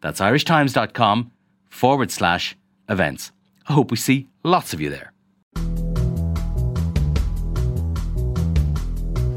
That's 0.00 0.20
irishtimes.com 0.20 1.32
forward 1.68 2.10
slash 2.10 2.56
events. 2.88 3.32
I 3.68 3.72
hope 3.72 3.90
we 3.90 3.96
see 3.96 4.28
lots 4.42 4.72
of 4.72 4.80
you 4.80 4.90
there. 4.90 5.12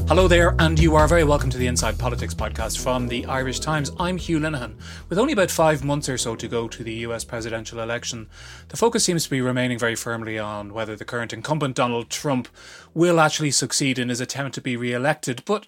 Hello 0.07 0.27
there, 0.27 0.55
and 0.59 0.77
you 0.77 0.97
are 0.97 1.07
very 1.07 1.23
welcome 1.23 1.49
to 1.51 1.57
the 1.57 1.67
Inside 1.67 1.97
Politics 1.97 2.33
podcast 2.33 2.83
from 2.83 3.07
the 3.07 3.25
Irish 3.27 3.61
Times. 3.61 3.91
I'm 3.97 4.17
Hugh 4.17 4.41
Linehan. 4.41 4.75
With 5.07 5.17
only 5.17 5.31
about 5.31 5.49
five 5.49 5.85
months 5.85 6.09
or 6.09 6.17
so 6.17 6.35
to 6.35 6.49
go 6.49 6.67
to 6.67 6.83
the 6.83 6.95
US 7.05 7.23
presidential 7.23 7.79
election, 7.79 8.27
the 8.67 8.75
focus 8.75 9.05
seems 9.05 9.23
to 9.23 9.29
be 9.29 9.39
remaining 9.39 9.79
very 9.79 9.95
firmly 9.95 10.37
on 10.37 10.73
whether 10.73 10.97
the 10.97 11.05
current 11.05 11.31
incumbent 11.31 11.77
Donald 11.77 12.09
Trump 12.09 12.49
will 12.93 13.21
actually 13.21 13.51
succeed 13.51 13.97
in 13.97 14.09
his 14.09 14.19
attempt 14.19 14.53
to 14.55 14.61
be 14.61 14.75
re 14.75 14.91
elected. 14.91 15.43
But 15.45 15.67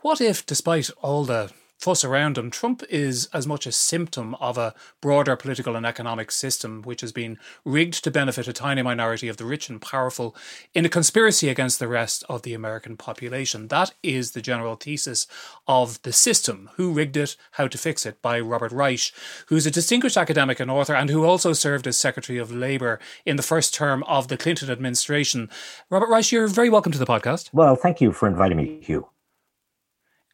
what 0.00 0.22
if, 0.22 0.46
despite 0.46 0.88
all 1.02 1.24
the 1.24 1.52
fuss 1.82 2.04
around 2.04 2.38
him, 2.38 2.48
Trump 2.48 2.84
is 2.88 3.28
as 3.32 3.44
much 3.44 3.66
a 3.66 3.72
symptom 3.72 4.36
of 4.36 4.56
a 4.56 4.72
broader 5.00 5.34
political 5.34 5.74
and 5.74 5.84
economic 5.84 6.30
system 6.30 6.80
which 6.82 7.00
has 7.00 7.10
been 7.10 7.36
rigged 7.64 8.04
to 8.04 8.10
benefit 8.10 8.46
a 8.46 8.52
tiny 8.52 8.82
minority 8.82 9.26
of 9.26 9.36
the 9.36 9.44
rich 9.44 9.68
and 9.68 9.82
powerful 9.82 10.36
in 10.74 10.84
a 10.84 10.88
conspiracy 10.88 11.48
against 11.48 11.80
the 11.80 11.88
rest 11.88 12.22
of 12.28 12.42
the 12.42 12.54
American 12.54 12.96
population. 12.96 13.66
That 13.66 13.92
is 14.00 14.30
the 14.30 14.40
general 14.40 14.76
thesis 14.76 15.26
of 15.66 16.00
The 16.02 16.12
System 16.12 16.70
Who 16.76 16.92
Rigged 16.92 17.16
It, 17.16 17.36
How 17.52 17.66
to 17.66 17.76
Fix 17.76 18.06
It 18.06 18.22
by 18.22 18.38
Robert 18.38 18.70
Reich, 18.70 19.10
who's 19.46 19.66
a 19.66 19.70
distinguished 19.72 20.16
academic 20.16 20.60
and 20.60 20.70
author 20.70 20.94
and 20.94 21.10
who 21.10 21.24
also 21.24 21.52
served 21.52 21.88
as 21.88 21.96
Secretary 21.96 22.38
of 22.38 22.52
Labour 22.52 23.00
in 23.26 23.34
the 23.34 23.42
first 23.42 23.74
term 23.74 24.04
of 24.04 24.28
the 24.28 24.36
Clinton 24.36 24.70
administration. 24.70 25.50
Robert 25.90 26.08
Reich, 26.08 26.30
you're 26.30 26.46
very 26.46 26.70
welcome 26.70 26.92
to 26.92 26.98
the 26.98 27.06
podcast. 27.06 27.50
Well, 27.52 27.74
thank 27.74 28.00
you 28.00 28.12
for 28.12 28.28
inviting 28.28 28.58
me, 28.58 28.78
Hugh. 28.82 29.08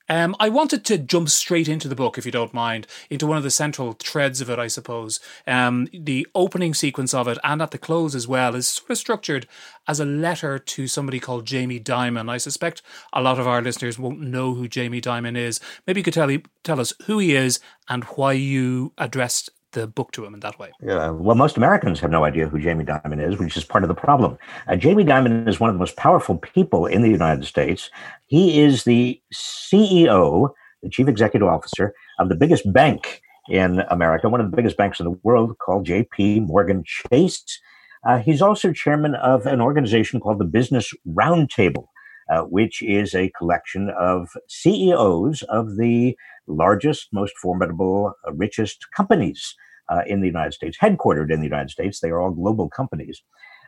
Um, 0.08 0.34
I 0.40 0.48
wanted 0.48 0.84
to 0.86 0.98
jump 0.98 1.28
straight 1.28 1.68
into 1.68 1.88
the 1.88 1.94
book, 1.94 2.16
if 2.16 2.24
you 2.24 2.32
don't 2.32 2.54
mind, 2.54 2.86
into 3.10 3.26
one 3.26 3.36
of 3.36 3.42
the 3.42 3.50
central 3.50 3.92
threads 3.92 4.40
of 4.40 4.48
it, 4.48 4.58
I 4.58 4.66
suppose. 4.66 5.20
Um, 5.46 5.88
the 5.92 6.26
opening 6.34 6.74
sequence 6.74 7.12
of 7.12 7.28
it, 7.28 7.38
and 7.44 7.60
at 7.60 7.70
the 7.70 7.78
close 7.78 8.14
as 8.14 8.26
well, 8.26 8.54
is 8.54 8.68
sort 8.68 8.90
of 8.90 8.98
structured 8.98 9.46
as 9.86 10.00
a 10.00 10.04
letter 10.04 10.58
to 10.58 10.86
somebody 10.86 11.20
called 11.20 11.46
Jamie 11.46 11.80
Dimon. 11.80 12.30
I 12.30 12.38
suspect 12.38 12.82
a 13.12 13.22
lot 13.22 13.38
of 13.38 13.46
our 13.46 13.62
listeners 13.62 13.98
won't 13.98 14.20
know 14.20 14.54
who 14.54 14.68
Jamie 14.68 15.00
Dimon 15.00 15.36
is. 15.36 15.60
Maybe 15.86 16.00
you 16.00 16.04
could 16.04 16.14
tell, 16.14 16.34
tell 16.62 16.80
us 16.80 16.92
who 17.04 17.18
he 17.18 17.34
is 17.34 17.60
and 17.88 18.04
why 18.04 18.32
you 18.32 18.92
addressed 18.98 19.50
the 19.72 19.86
book 19.86 20.12
to 20.12 20.24
him 20.24 20.34
in 20.34 20.40
that 20.40 20.58
way. 20.58 20.70
Yeah, 20.80 21.10
well, 21.10 21.36
most 21.36 21.56
Americans 21.56 22.00
have 22.00 22.10
no 22.10 22.24
idea 22.24 22.48
who 22.48 22.58
Jamie 22.58 22.84
Dimon 22.84 23.20
is, 23.26 23.38
which 23.38 23.56
is 23.56 23.64
part 23.64 23.84
of 23.84 23.88
the 23.88 23.94
problem. 23.94 24.38
Uh, 24.66 24.76
Jamie 24.76 25.04
Dimon 25.04 25.46
is 25.48 25.60
one 25.60 25.70
of 25.70 25.74
the 25.74 25.78
most 25.78 25.96
powerful 25.96 26.38
people 26.38 26.86
in 26.86 27.02
the 27.02 27.10
United 27.10 27.44
States. 27.44 27.90
He 28.26 28.60
is 28.60 28.84
the 28.84 29.20
CEO, 29.32 30.50
the 30.82 30.88
chief 30.88 31.08
executive 31.08 31.48
officer 31.48 31.94
of 32.18 32.28
the 32.28 32.36
biggest 32.36 32.70
bank 32.72 33.20
in 33.48 33.80
America, 33.90 34.28
one 34.28 34.40
of 34.40 34.50
the 34.50 34.56
biggest 34.56 34.76
banks 34.76 35.00
in 35.00 35.04
the 35.04 35.18
world 35.22 35.56
called 35.58 35.86
JP 35.86 36.46
Morgan 36.46 36.84
Chase. 36.84 37.60
Uh, 38.06 38.18
he's 38.18 38.42
also 38.42 38.72
chairman 38.72 39.14
of 39.16 39.46
an 39.46 39.60
organization 39.60 40.20
called 40.20 40.38
the 40.38 40.44
Business 40.44 40.92
Roundtable, 41.06 41.88
uh, 42.30 42.42
which 42.42 42.82
is 42.82 43.14
a 43.14 43.30
collection 43.30 43.90
of 43.98 44.28
CEOs 44.48 45.42
of 45.42 45.76
the 45.76 46.16
largest, 46.48 47.08
most 47.12 47.36
formidable, 47.38 48.14
uh, 48.26 48.32
richest 48.32 48.86
companies 48.96 49.54
uh, 49.88 50.02
in 50.06 50.20
the 50.20 50.26
United 50.26 50.52
States, 50.52 50.76
headquartered 50.80 51.32
in 51.32 51.40
the 51.40 51.46
United 51.46 51.70
States. 51.70 52.00
They 52.00 52.10
are 52.10 52.20
all 52.20 52.30
global 52.30 52.68
companies. 52.68 53.22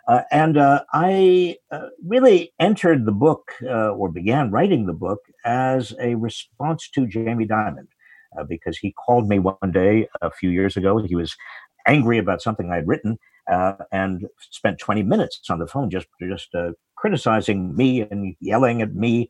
Uh, 0.09 0.23
and 0.33 0.57
uh, 0.57 0.83
I 0.93 1.57
uh, 1.71 1.87
really 2.05 2.53
entered 2.59 3.07
the 3.07 3.13
book 3.13 3.53
or 3.63 4.11
began 4.11 4.51
writing 4.51 4.87
the 4.87 4.93
book 4.93 5.21
as 5.45 5.95
a 6.01 6.17
response 6.17 6.89
to 6.91 7.07
Jamie 7.07 7.47
Dimon 7.47 7.87
because 8.49 8.79
he 8.79 8.93
called 8.93 9.29
me 9.29 9.39
one 9.39 9.73
day 9.73 10.09
a 10.23 10.31
few 10.31 10.51
years 10.51 10.77
ago. 10.77 10.99
He 10.99 11.15
was 11.15 11.37
angry 11.87 12.19
about 12.19 12.43
something 12.43 12.71
I 12.71 12.77
had 12.77 12.89
written 12.89 13.19
and 13.47 14.27
spent 14.51 14.79
20 14.79 15.03
minutes 15.03 15.49
on 15.49 15.59
the 15.59 15.67
phone 15.67 15.91
just, 15.91 16.07
just 16.21 16.55
criticizing 16.97 17.77
me 17.77 18.01
and 18.03 18.35
yelling 18.41 18.83
at 18.83 18.95
me 18.95 19.29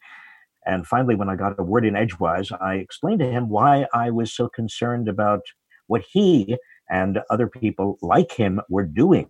and 0.70 0.86
finally, 0.86 1.16
when 1.16 1.28
I 1.28 1.34
got 1.34 1.58
a 1.58 1.64
word 1.64 1.84
in 1.84 1.96
edgewise, 1.96 2.52
I 2.52 2.74
explained 2.74 3.18
to 3.20 3.30
him 3.30 3.48
why 3.48 3.88
I 3.92 4.10
was 4.10 4.32
so 4.32 4.48
concerned 4.48 5.08
about 5.08 5.42
what 5.88 6.02
he 6.02 6.56
and 6.88 7.20
other 7.28 7.48
people 7.48 7.98
like 8.02 8.30
him 8.30 8.60
were 8.68 8.86
doing. 8.86 9.28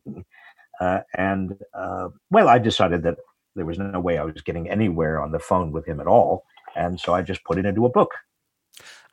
Uh, 0.83 1.01
and 1.17 1.57
uh, 1.73 2.09
well, 2.31 2.51
I 2.51 2.59
decided 2.59 3.03
that 3.05 3.17
there 3.57 3.65
was 3.65 3.79
no 3.79 3.99
way 4.01 4.19
I 4.19 4.25
was 4.25 4.43
getting 4.43 4.69
anywhere 4.69 5.19
on 5.19 5.33
the 5.33 5.39
phone 5.39 5.73
with 5.73 5.87
him 5.87 5.99
at 5.99 6.07
all. 6.07 6.45
And 6.77 7.01
so 7.01 7.15
I 7.15 7.23
just 7.23 7.43
put 7.45 7.57
it 7.57 7.65
into 7.65 7.87
a 7.87 7.91
book. 7.91 8.13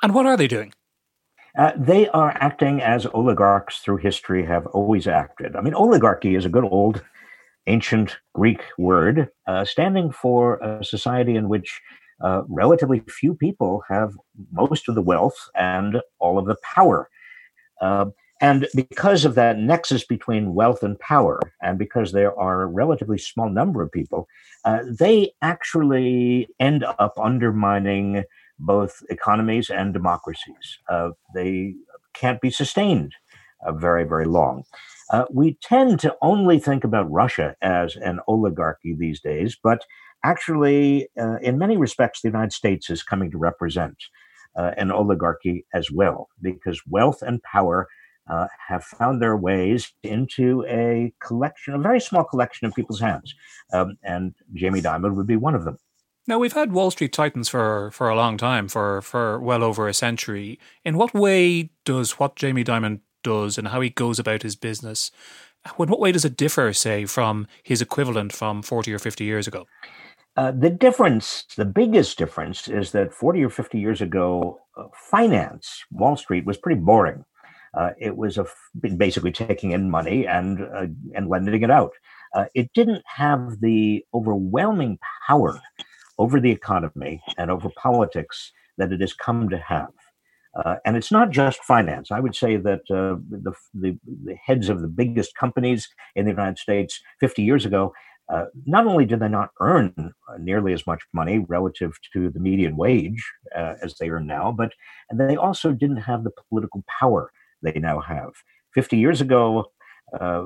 And 0.04 0.14
what 0.14 0.26
are 0.26 0.36
they 0.36 0.48
doing? 0.48 0.74
Uh, 1.58 1.72
they 1.78 2.10
are 2.10 2.36
acting 2.42 2.82
as 2.82 3.06
oligarchs 3.14 3.80
through 3.80 3.98
history 3.98 4.46
have 4.46 4.68
always 4.68 5.08
acted. 5.08 5.56
I 5.56 5.62
mean, 5.62 5.74
oligarchy 5.74 6.36
is 6.36 6.44
a 6.44 6.50
good 6.50 6.66
old 6.66 7.02
ancient 7.68 8.18
Greek 8.34 8.62
word 8.78 9.30
uh, 9.48 9.64
standing 9.64 10.12
for 10.12 10.58
a 10.58 10.84
society 10.84 11.38
in 11.38 11.48
which 11.48 11.82
uh, 12.22 12.42
relatively 12.48 13.02
few 13.08 13.34
people 13.36 13.84
have 13.88 14.14
most 14.52 14.90
of 14.90 14.96
the 14.96 15.02
wealth 15.02 15.50
and 15.56 16.02
all 16.20 16.38
of 16.38 16.46
the 16.46 16.58
power. 16.64 17.10
Uh, 17.82 18.06
and 18.40 18.68
because 18.76 19.26
of 19.26 19.36
that 19.36 19.58
nexus 19.58 20.06
between 20.06 20.54
wealth 20.54 20.84
and 20.84 21.00
power, 21.00 21.40
and 21.62 21.80
because 21.80 22.12
there 22.12 22.38
are 22.38 22.62
a 22.62 22.68
relatively 22.68 23.18
small 23.18 23.50
number 23.50 23.82
of 23.82 23.92
people, 23.92 24.28
uh, 24.66 24.80
they 24.88 25.32
actually 25.42 26.48
end 26.60 26.84
up 26.84 27.14
undermining 27.18 28.24
both 28.60 29.02
economies 29.10 29.70
and 29.70 29.94
democracies. 29.94 30.80
Uh, 30.90 31.10
they 31.34 31.74
can't 32.14 32.42
be 32.42 32.52
sustained 32.52 33.14
uh, 33.66 33.72
very, 33.72 34.04
very 34.04 34.26
long. 34.26 34.64
Uh, 35.12 35.26
we 35.32 35.58
tend 35.62 36.00
to 36.00 36.16
only 36.22 36.60
think 36.60 36.84
about 36.84 37.10
Russia 37.12 37.56
as 37.62 37.96
an 37.96 38.20
oligarchy 38.28 38.94
these 38.94 39.22
days, 39.22 39.58
but 39.64 39.84
actually, 40.24 41.08
uh, 41.20 41.38
in 41.42 41.58
many 41.58 41.78
respects, 41.78 42.22
the 42.22 42.30
United 42.30 42.54
States 42.54 42.90
is 42.90 43.04
coming 43.04 43.32
to 43.32 43.38
represent 43.38 43.98
uh, 44.56 44.72
an 44.78 44.92
oligarchy 44.92 45.66
as 45.74 45.92
well, 45.92 46.30
because 46.42 46.82
wealth 46.90 47.22
and 47.22 47.42
power 47.44 47.88
uh, 48.30 48.48
have 48.68 48.84
found 48.84 49.22
their 49.22 49.38
ways 49.38 49.94
into 50.04 50.66
a 50.68 51.14
collection, 51.26 51.74
a 51.74 51.80
very 51.80 52.00
small 52.00 52.24
collection 52.24 52.68
of 52.68 52.74
people's 52.74 53.00
hands. 53.00 53.34
Um, 53.72 53.98
and 54.04 54.34
Jamie 54.54 54.82
Dimon 54.82 55.16
would 55.16 55.28
be 55.28 55.38
one 55.38 55.56
of 55.56 55.64
them. 55.64 55.78
Now 56.28 56.38
we've 56.38 56.52
had 56.52 56.74
Wall 56.74 56.92
Street 56.92 57.14
Titans 57.14 57.48
for 57.48 57.90
for 57.92 58.10
a 58.10 58.16
long 58.16 58.38
time, 58.38 58.68
for 58.68 59.02
for 59.02 59.40
well 59.40 59.64
over 59.64 59.88
a 59.88 59.94
century. 59.94 60.60
In 60.84 60.98
what 60.98 61.14
way 61.14 61.72
does 61.86 62.20
what 62.20 62.36
Jamie 62.36 62.66
Dimon 62.66 63.00
does 63.24 63.58
and 63.58 63.70
how 63.70 63.80
he 63.80 63.90
goes 63.90 64.20
about 64.20 64.44
his 64.44 64.58
business, 64.58 65.10
in 65.80 65.88
what 65.88 66.02
way 66.02 66.12
does 66.12 66.26
it 66.26 66.36
differ, 66.36 66.74
say, 66.74 67.06
from 67.06 67.48
his 67.64 67.82
equivalent 67.82 68.34
from 68.34 68.62
forty 68.62 68.94
or 68.94 69.00
fifty 69.00 69.24
years 69.24 69.48
ago? 69.48 69.68
Uh, 70.38 70.52
the 70.52 70.70
difference, 70.70 71.46
the 71.58 71.66
biggest 71.66 72.18
difference, 72.18 72.68
is 72.68 72.92
that 72.92 73.12
40 73.12 73.44
or 73.44 73.50
50 73.50 73.80
years 73.80 74.02
ago, 74.02 74.60
uh, 74.78 74.84
finance, 74.94 75.84
Wall 75.92 76.16
Street, 76.16 76.46
was 76.46 76.58
pretty 76.58 76.80
boring. 76.80 77.26
Uh, 77.74 77.90
it 78.00 78.16
was 78.16 78.38
basically 78.98 79.32
taking 79.32 79.72
in 79.72 79.90
money 79.90 80.28
and 80.28 80.62
uh, 80.62 80.86
and 81.16 81.28
lending 81.28 81.64
it 81.64 81.72
out. 81.72 81.92
Uh, 82.36 82.46
it 82.54 82.72
didn't 82.74 83.04
have 83.06 83.60
the 83.62 84.04
overwhelming 84.14 85.00
power 85.28 85.60
over 86.20 86.40
the 86.40 86.52
economy 86.52 87.22
and 87.38 87.50
over 87.50 87.70
politics 87.76 88.52
that 88.78 88.92
it 88.92 89.02
has 89.02 89.14
come 89.14 89.50
to 89.50 89.58
have. 89.58 89.90
Uh, 90.64 90.76
and 90.86 90.98
it's 90.98 91.12
not 91.12 91.30
just 91.30 91.64
finance. 91.64 92.12
I 92.12 92.20
would 92.20 92.36
say 92.36 92.58
that 92.58 92.82
the, 92.90 93.54
the, 93.76 94.00
the 94.24 94.36
heads 94.44 94.70
of 94.70 94.82
the 94.82 94.88
biggest 94.88 95.36
companies 95.36 95.88
in 96.16 96.26
the 96.26 96.32
United 96.32 96.58
States 96.58 97.00
50 97.20 97.44
years 97.44 97.66
ago 97.66 97.94
uh, 98.30 98.46
not 98.66 98.86
only 98.86 99.06
did 99.06 99.20
they 99.20 99.30
not 99.30 99.52
earn 99.62 99.94
uh, 99.98 100.38
nearly 100.40 100.74
as 100.74 100.86
much 100.86 101.02
money 101.14 101.40
relative 101.48 101.94
to 102.14 102.30
the 102.30 102.40
median 102.40 102.76
wage 102.76 103.24
uh, 103.56 103.76
as 103.82 103.96
they 103.96 104.10
earn 104.10 104.28
now, 104.28 104.52
but 104.52 104.74
they 105.14 105.36
also 105.36 105.72
didn't 105.72 105.98
have 105.98 106.24
the 106.24 106.32
political 106.50 106.84
power 107.00 107.32
they 107.62 107.74
now 107.74 108.00
have. 108.00 108.32
50 108.74 108.98
years 108.98 109.22
ago, 109.22 109.72
uh, 110.20 110.46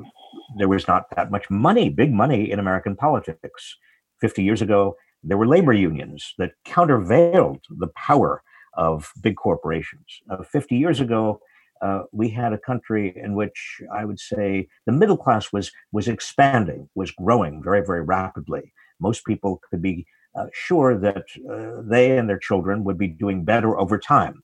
there 0.58 0.70
was 0.70 0.88
not 0.88 1.06
that 1.16 1.32
much 1.32 1.50
money, 1.50 1.90
big 1.90 2.14
money 2.14 2.52
in 2.52 2.60
American 2.60 2.96
politics. 2.96 3.78
50 4.22 4.44
years 4.44 4.62
ago, 4.62 4.96
there 5.24 5.38
were 5.38 5.48
labor 5.48 5.74
unions 5.74 6.34
that 6.38 6.52
countervailed 6.66 7.64
the 7.70 7.90
power 7.96 8.44
of 8.76 9.12
big 9.22 9.36
corporations. 9.36 10.22
Uh, 10.30 10.44
50 10.44 10.78
years 10.78 11.00
ago, 11.00 11.40
uh, 11.82 12.04
we 12.12 12.30
had 12.30 12.54
a 12.54 12.58
country 12.60 13.14
in 13.16 13.34
which 13.34 13.82
I 13.92 14.06
would 14.06 14.20
say 14.20 14.68
the 14.86 14.92
middle 14.92 15.18
class 15.18 15.52
was 15.52 15.72
was 15.92 16.08
expanding, 16.08 16.90
was 16.96 17.12
growing 17.12 17.64
very, 17.64 17.84
very 17.84 18.02
rapidly. 18.02 18.74
Most 19.00 19.26
people 19.26 19.62
could 19.70 19.82
be 19.82 20.06
uh, 20.36 20.48
sure 20.54 20.98
that 20.98 21.26
uh, 21.50 21.82
they 21.84 22.18
and 22.18 22.30
their 22.30 22.38
children 22.38 22.84
would 22.84 22.98
be 22.98 23.08
doing 23.08 23.44
better 23.44 23.80
over 23.80 23.98
time, 23.98 24.44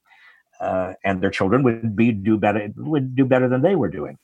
uh, 0.60 0.94
and 1.04 1.22
their 1.22 1.30
children 1.30 1.64
would 1.64 1.96
be 1.96 2.12
do 2.12 2.38
better 2.38 2.70
would 2.76 3.16
do 3.16 3.26
better 3.26 3.48
than 3.48 3.62
they 3.62 3.76
were 3.76 3.90
doing. 3.90 4.18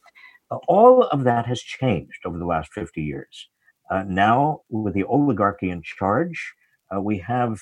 Uh, 0.50 0.58
all 0.68 1.04
of 1.04 1.24
that 1.24 1.46
has 1.46 1.62
changed 1.62 2.22
over 2.26 2.38
the 2.38 2.46
last 2.46 2.72
fifty 2.74 3.04
years. 3.04 3.50
Uh, 3.92 4.04
now, 4.08 4.62
with 4.70 4.94
the 4.96 5.04
oligarchy 5.04 5.70
in 5.70 5.84
charge, 5.84 6.54
we 7.02 7.18
have 7.18 7.60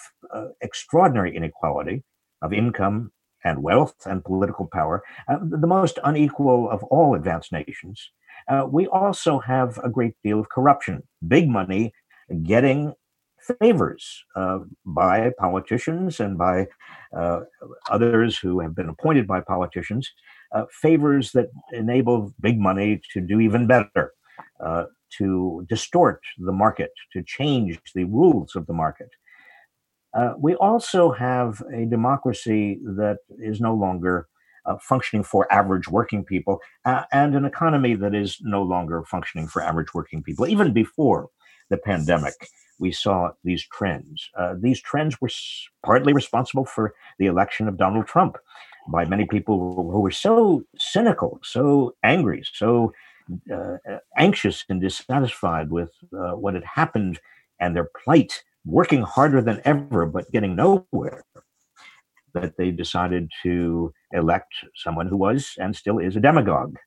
extraordinary 0.61 1.35
inequality 1.35 2.03
of 2.41 2.53
income 2.53 3.11
and 3.43 3.63
wealth 3.63 3.95
and 4.05 4.23
political 4.23 4.67
power, 4.67 5.03
uh, 5.27 5.37
the 5.41 5.67
most 5.67 5.99
unequal 6.03 6.69
of 6.69 6.83
all 6.85 7.15
advanced 7.15 7.51
nations. 7.51 8.11
Uh, 8.47 8.65
we 8.69 8.87
also 8.87 9.39
have 9.39 9.77
a 9.83 9.89
great 9.89 10.13
deal 10.23 10.39
of 10.39 10.49
corruption, 10.49 11.03
big 11.27 11.47
money 11.47 11.93
getting 12.43 12.93
favors 13.59 14.23
uh, 14.35 14.59
by 14.85 15.31
politicians 15.39 16.19
and 16.19 16.37
by 16.37 16.67
uh, 17.15 17.41
others 17.89 18.37
who 18.37 18.59
have 18.59 18.75
been 18.75 18.89
appointed 18.89 19.27
by 19.27 19.41
politicians, 19.41 20.09
uh, 20.53 20.65
favors 20.71 21.31
that 21.31 21.49
enable 21.73 22.33
big 22.39 22.59
money 22.59 23.01
to 23.13 23.21
do 23.21 23.39
even 23.39 23.67
better, 23.67 24.13
uh, 24.63 24.85
to 25.17 25.65
distort 25.67 26.21
the 26.37 26.51
market, 26.51 26.91
to 27.11 27.23
change 27.23 27.79
the 27.95 28.03
rules 28.05 28.55
of 28.55 28.65
the 28.67 28.73
market. 28.73 29.09
Uh, 30.13 30.33
we 30.37 30.55
also 30.55 31.11
have 31.11 31.61
a 31.73 31.85
democracy 31.85 32.79
that 32.83 33.19
is 33.39 33.61
no 33.61 33.73
longer 33.73 34.27
uh, 34.65 34.77
functioning 34.79 35.23
for 35.23 35.51
average 35.51 35.87
working 35.87 36.23
people 36.23 36.59
uh, 36.85 37.03
and 37.11 37.35
an 37.35 37.45
economy 37.45 37.95
that 37.95 38.13
is 38.13 38.37
no 38.41 38.61
longer 38.61 39.03
functioning 39.03 39.47
for 39.47 39.61
average 39.61 39.93
working 39.93 40.21
people. 40.21 40.47
Even 40.47 40.73
before 40.73 41.29
the 41.69 41.77
pandemic, 41.77 42.33
we 42.79 42.91
saw 42.91 43.31
these 43.43 43.65
trends. 43.71 44.29
Uh, 44.37 44.55
these 44.59 44.81
trends 44.81 45.19
were 45.21 45.29
partly 45.85 46.13
responsible 46.13 46.65
for 46.65 46.93
the 47.19 47.27
election 47.27 47.67
of 47.67 47.77
Donald 47.77 48.07
Trump 48.07 48.37
by 48.87 49.05
many 49.05 49.25
people 49.25 49.75
who 49.91 49.99
were 50.01 50.11
so 50.11 50.63
cynical, 50.77 51.39
so 51.43 51.95
angry, 52.03 52.43
so 52.53 52.91
uh, 53.53 53.77
anxious 54.17 54.65
and 54.67 54.81
dissatisfied 54.81 55.69
with 55.71 55.91
uh, 56.13 56.31
what 56.31 56.55
had 56.55 56.63
happened 56.63 57.19
and 57.59 57.75
their 57.75 57.89
plight 58.03 58.43
working 58.65 59.01
harder 59.01 59.41
than 59.41 59.61
ever, 59.65 60.05
but 60.05 60.31
getting 60.31 60.55
nowhere, 60.55 61.23
that 62.33 62.55
they 62.57 62.71
decided 62.71 63.29
to 63.43 63.93
elect 64.13 64.53
someone 64.75 65.07
who 65.07 65.17
was 65.17 65.53
and 65.59 65.75
still 65.75 65.99
is 65.99 66.15
a 66.15 66.19
demagogue 66.19 66.77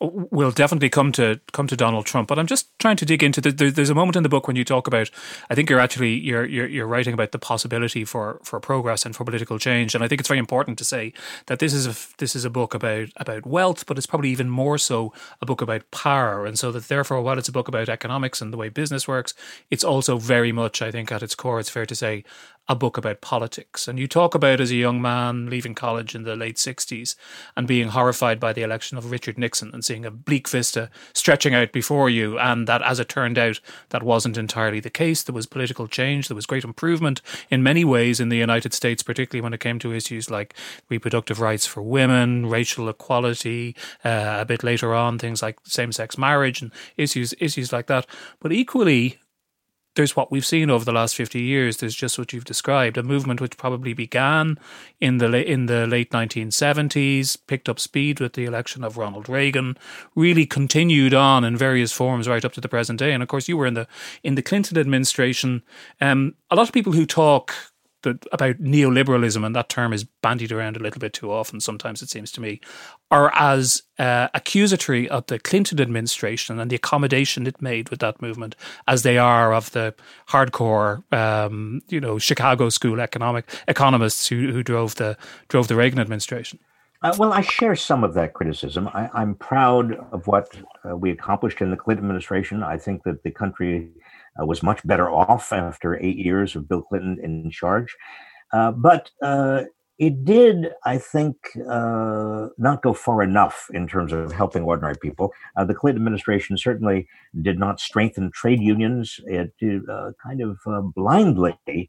we'll 0.00 0.50
definitely 0.50 0.88
come 0.88 1.12
to 1.12 1.40
come 1.52 1.66
to 1.66 1.76
Donald 1.76 2.06
Trump, 2.06 2.28
but 2.28 2.38
I'm 2.38 2.46
just 2.46 2.68
trying 2.78 2.96
to 2.96 3.06
dig 3.06 3.22
into 3.22 3.40
the, 3.40 3.50
there, 3.50 3.70
there's 3.70 3.90
a 3.90 3.94
moment 3.94 4.16
in 4.16 4.22
the 4.22 4.28
book 4.28 4.46
when 4.46 4.56
you 4.56 4.64
talk 4.64 4.86
about 4.86 5.10
I 5.50 5.54
think 5.54 5.68
you're 5.68 5.80
actually 5.80 6.14
you're, 6.14 6.44
you're 6.44 6.68
you're 6.68 6.86
writing 6.86 7.14
about 7.14 7.32
the 7.32 7.38
possibility 7.38 8.04
for 8.04 8.40
for 8.44 8.60
progress 8.60 9.04
and 9.04 9.14
for 9.14 9.24
political 9.24 9.58
change, 9.58 9.94
and 9.94 10.04
I 10.04 10.08
think 10.08 10.20
it's 10.20 10.28
very 10.28 10.38
important 10.38 10.78
to 10.78 10.84
say 10.84 11.12
that 11.46 11.58
this 11.58 11.72
is 11.72 11.86
a 11.86 12.16
this 12.18 12.36
is 12.36 12.44
a 12.44 12.50
book 12.50 12.74
about 12.74 13.08
about 13.16 13.46
wealth, 13.46 13.86
but 13.86 13.98
it's 13.98 14.06
probably 14.06 14.30
even 14.30 14.48
more 14.48 14.78
so 14.78 15.12
a 15.40 15.46
book 15.46 15.60
about 15.60 15.90
power, 15.90 16.46
and 16.46 16.58
so 16.58 16.70
that 16.72 16.88
therefore 16.88 17.20
while 17.22 17.38
it's 17.38 17.48
a 17.48 17.52
book 17.52 17.68
about 17.68 17.88
economics 17.88 18.40
and 18.40 18.52
the 18.52 18.56
way 18.58 18.68
business 18.68 19.08
works, 19.08 19.34
it's 19.70 19.84
also 19.84 20.18
very 20.18 20.52
much 20.52 20.80
I 20.82 20.90
think 20.90 21.10
at 21.10 21.22
its 21.22 21.34
core 21.34 21.60
it's 21.60 21.70
fair 21.70 21.86
to 21.86 21.94
say 21.94 22.24
a 22.68 22.76
book 22.76 22.98
about 22.98 23.20
politics. 23.20 23.88
And 23.88 23.98
you 23.98 24.06
talk 24.06 24.34
about 24.34 24.60
as 24.60 24.70
a 24.70 24.76
young 24.76 25.00
man 25.00 25.48
leaving 25.48 25.74
college 25.74 26.14
in 26.14 26.24
the 26.24 26.36
late 26.36 26.56
60s 26.56 27.14
and 27.56 27.66
being 27.66 27.88
horrified 27.88 28.38
by 28.38 28.52
the 28.52 28.62
election 28.62 28.98
of 28.98 29.10
Richard 29.10 29.38
Nixon 29.38 29.70
and 29.72 29.84
seeing 29.84 30.04
a 30.04 30.10
bleak 30.10 30.48
vista 30.48 30.90
stretching 31.14 31.54
out 31.54 31.72
before 31.72 32.10
you. 32.10 32.38
And 32.38 32.68
that, 32.68 32.82
as 32.82 33.00
it 33.00 33.08
turned 33.08 33.38
out, 33.38 33.60
that 33.88 34.02
wasn't 34.02 34.36
entirely 34.36 34.80
the 34.80 34.90
case. 34.90 35.22
There 35.22 35.34
was 35.34 35.46
political 35.46 35.88
change, 35.88 36.28
there 36.28 36.34
was 36.34 36.46
great 36.46 36.64
improvement 36.64 37.22
in 37.50 37.62
many 37.62 37.84
ways 37.84 38.20
in 38.20 38.28
the 38.28 38.36
United 38.36 38.74
States, 38.74 39.02
particularly 39.02 39.42
when 39.42 39.54
it 39.54 39.60
came 39.60 39.78
to 39.78 39.92
issues 39.92 40.30
like 40.30 40.54
reproductive 40.90 41.40
rights 41.40 41.66
for 41.66 41.82
women, 41.82 42.46
racial 42.46 42.88
equality, 42.88 43.74
uh, 44.04 44.36
a 44.40 44.44
bit 44.44 44.62
later 44.62 44.94
on, 44.94 45.18
things 45.18 45.42
like 45.42 45.58
same 45.64 45.92
sex 45.92 46.18
marriage 46.18 46.60
and 46.60 46.70
issues, 46.96 47.32
issues 47.40 47.72
like 47.72 47.86
that. 47.86 48.06
But 48.40 48.52
equally, 48.52 49.18
there's 49.98 50.14
what 50.14 50.30
we've 50.30 50.46
seen 50.46 50.70
over 50.70 50.84
the 50.84 50.92
last 50.92 51.16
50 51.16 51.40
years. 51.40 51.78
There's 51.78 51.94
just 51.94 52.20
what 52.20 52.32
you've 52.32 52.44
described, 52.44 52.96
a 52.96 53.02
movement 53.02 53.40
which 53.40 53.56
probably 53.56 53.94
began 53.94 54.56
in 55.00 55.18
the 55.18 55.26
in 55.44 55.66
the 55.66 55.88
late 55.88 56.12
1970s, 56.12 57.36
picked 57.48 57.68
up 57.68 57.80
speed 57.80 58.20
with 58.20 58.34
the 58.34 58.44
election 58.44 58.84
of 58.84 58.96
Ronald 58.96 59.28
Reagan, 59.28 59.76
really 60.14 60.46
continued 60.46 61.14
on 61.14 61.42
in 61.42 61.56
various 61.56 61.92
forms 61.92 62.28
right 62.28 62.44
up 62.44 62.52
to 62.52 62.60
the 62.60 62.68
present 62.68 63.00
day. 63.00 63.12
And 63.12 63.24
of 63.24 63.28
course, 63.28 63.48
you 63.48 63.56
were 63.56 63.66
in 63.66 63.74
the 63.74 63.88
in 64.22 64.36
the 64.36 64.42
Clinton 64.42 64.78
administration. 64.78 65.64
Um, 66.00 66.36
a 66.48 66.54
lot 66.54 66.68
of 66.68 66.72
people 66.72 66.92
who 66.92 67.04
talk 67.04 67.52
the, 68.02 68.18
about 68.32 68.56
neoliberalism, 68.56 69.44
and 69.44 69.54
that 69.56 69.68
term 69.68 69.92
is 69.92 70.04
bandied 70.04 70.52
around 70.52 70.76
a 70.76 70.80
little 70.80 71.00
bit 71.00 71.12
too 71.12 71.32
often, 71.32 71.60
sometimes 71.60 72.02
it 72.02 72.08
seems 72.08 72.30
to 72.32 72.40
me, 72.40 72.60
are 73.10 73.32
as 73.34 73.82
uh, 73.98 74.28
accusatory 74.34 75.08
of 75.08 75.26
the 75.26 75.38
Clinton 75.38 75.80
administration 75.80 76.60
and 76.60 76.70
the 76.70 76.76
accommodation 76.76 77.46
it 77.46 77.60
made 77.60 77.88
with 77.88 78.00
that 78.00 78.22
movement 78.22 78.54
as 78.86 79.02
they 79.02 79.18
are 79.18 79.52
of 79.52 79.70
the 79.72 79.94
hardcore, 80.28 81.02
um, 81.12 81.80
you 81.88 82.00
know, 82.00 82.18
Chicago 82.18 82.68
school 82.68 83.00
economic 83.00 83.50
economists 83.66 84.28
who, 84.28 84.52
who 84.52 84.62
drove 84.62 84.94
the 84.96 85.16
drove 85.48 85.68
the 85.68 85.76
Reagan 85.76 85.98
administration. 85.98 86.58
Uh, 87.00 87.14
well, 87.16 87.32
I 87.32 87.42
share 87.42 87.76
some 87.76 88.02
of 88.02 88.14
that 88.14 88.34
criticism. 88.34 88.88
I, 88.92 89.08
am 89.14 89.36
proud 89.36 89.94
of 90.10 90.26
what 90.26 90.48
uh, 90.84 90.96
we 90.96 91.12
accomplished 91.12 91.60
in 91.60 91.70
the 91.70 91.76
Clinton 91.76 92.04
administration. 92.04 92.64
I 92.64 92.76
think 92.76 93.04
that 93.04 93.22
the 93.22 93.30
country 93.30 93.88
uh, 94.40 94.46
was 94.46 94.62
much 94.62 94.86
better 94.86 95.10
off 95.10 95.52
after 95.52 96.02
eight 96.02 96.16
years 96.16 96.56
of 96.56 96.68
Bill 96.68 96.82
Clinton 96.82 97.18
in 97.22 97.50
charge. 97.50 97.94
Uh, 98.52 98.72
but 98.72 99.10
uh, 99.22 99.64
it 99.98 100.24
did, 100.24 100.68
I 100.84 100.98
think, 100.98 101.36
uh, 101.68 102.48
not 102.56 102.82
go 102.82 102.94
far 102.94 103.22
enough 103.22 103.66
in 103.74 103.88
terms 103.88 104.12
of 104.12 104.32
helping 104.32 104.62
ordinary 104.62 104.96
people. 104.96 105.32
Uh, 105.56 105.64
the 105.64 105.74
Clinton 105.74 106.00
administration 106.00 106.56
certainly 106.56 107.08
did 107.42 107.58
not 107.58 107.80
strengthen 107.80 108.30
trade 108.32 108.60
unions. 108.60 109.20
It 109.26 109.52
did 109.58 109.88
uh, 109.88 110.12
kind 110.22 110.40
of 110.40 110.58
blindly 110.94 111.88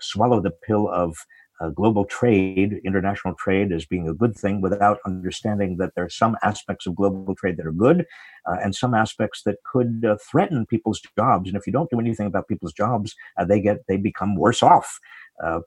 swallow 0.00 0.40
the 0.40 0.54
pill 0.66 0.88
of 0.88 1.16
uh, 1.60 1.70
global 1.70 2.04
trade, 2.04 2.80
international 2.84 3.34
trade, 3.34 3.72
as 3.72 3.84
being 3.84 4.08
a 4.08 4.14
good 4.14 4.36
thing 4.36 4.60
without 4.60 4.98
understanding 5.04 5.76
that 5.76 5.94
there 5.94 6.04
are 6.04 6.10
some 6.10 6.36
aspects 6.42 6.86
of 6.86 6.94
global 6.94 7.34
trade 7.34 7.56
that 7.56 7.66
are 7.66 7.72
good 7.72 8.06
uh, 8.46 8.56
and 8.62 8.74
some 8.74 8.94
aspects 8.94 9.42
that 9.42 9.56
could 9.64 10.04
uh, 10.08 10.16
threaten 10.30 10.66
people's 10.66 11.00
jobs. 11.16 11.48
And 11.48 11.56
if 11.56 11.66
you 11.66 11.72
don't 11.72 11.90
do 11.90 11.98
anything 11.98 12.26
about 12.26 12.48
people's 12.48 12.72
jobs, 12.72 13.14
uh, 13.36 13.44
they 13.44 13.60
get 13.60 13.86
they 13.88 13.96
become 13.96 14.36
worse 14.36 14.62
off. 14.62 15.00
Uh, 15.42 15.60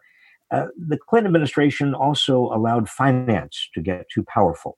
uh, 0.51 0.67
the 0.77 0.97
Clinton 0.97 1.27
administration 1.27 1.93
also 1.93 2.43
allowed 2.53 2.89
finance 2.89 3.69
to 3.73 3.81
get 3.81 4.09
too 4.09 4.23
powerful, 4.23 4.77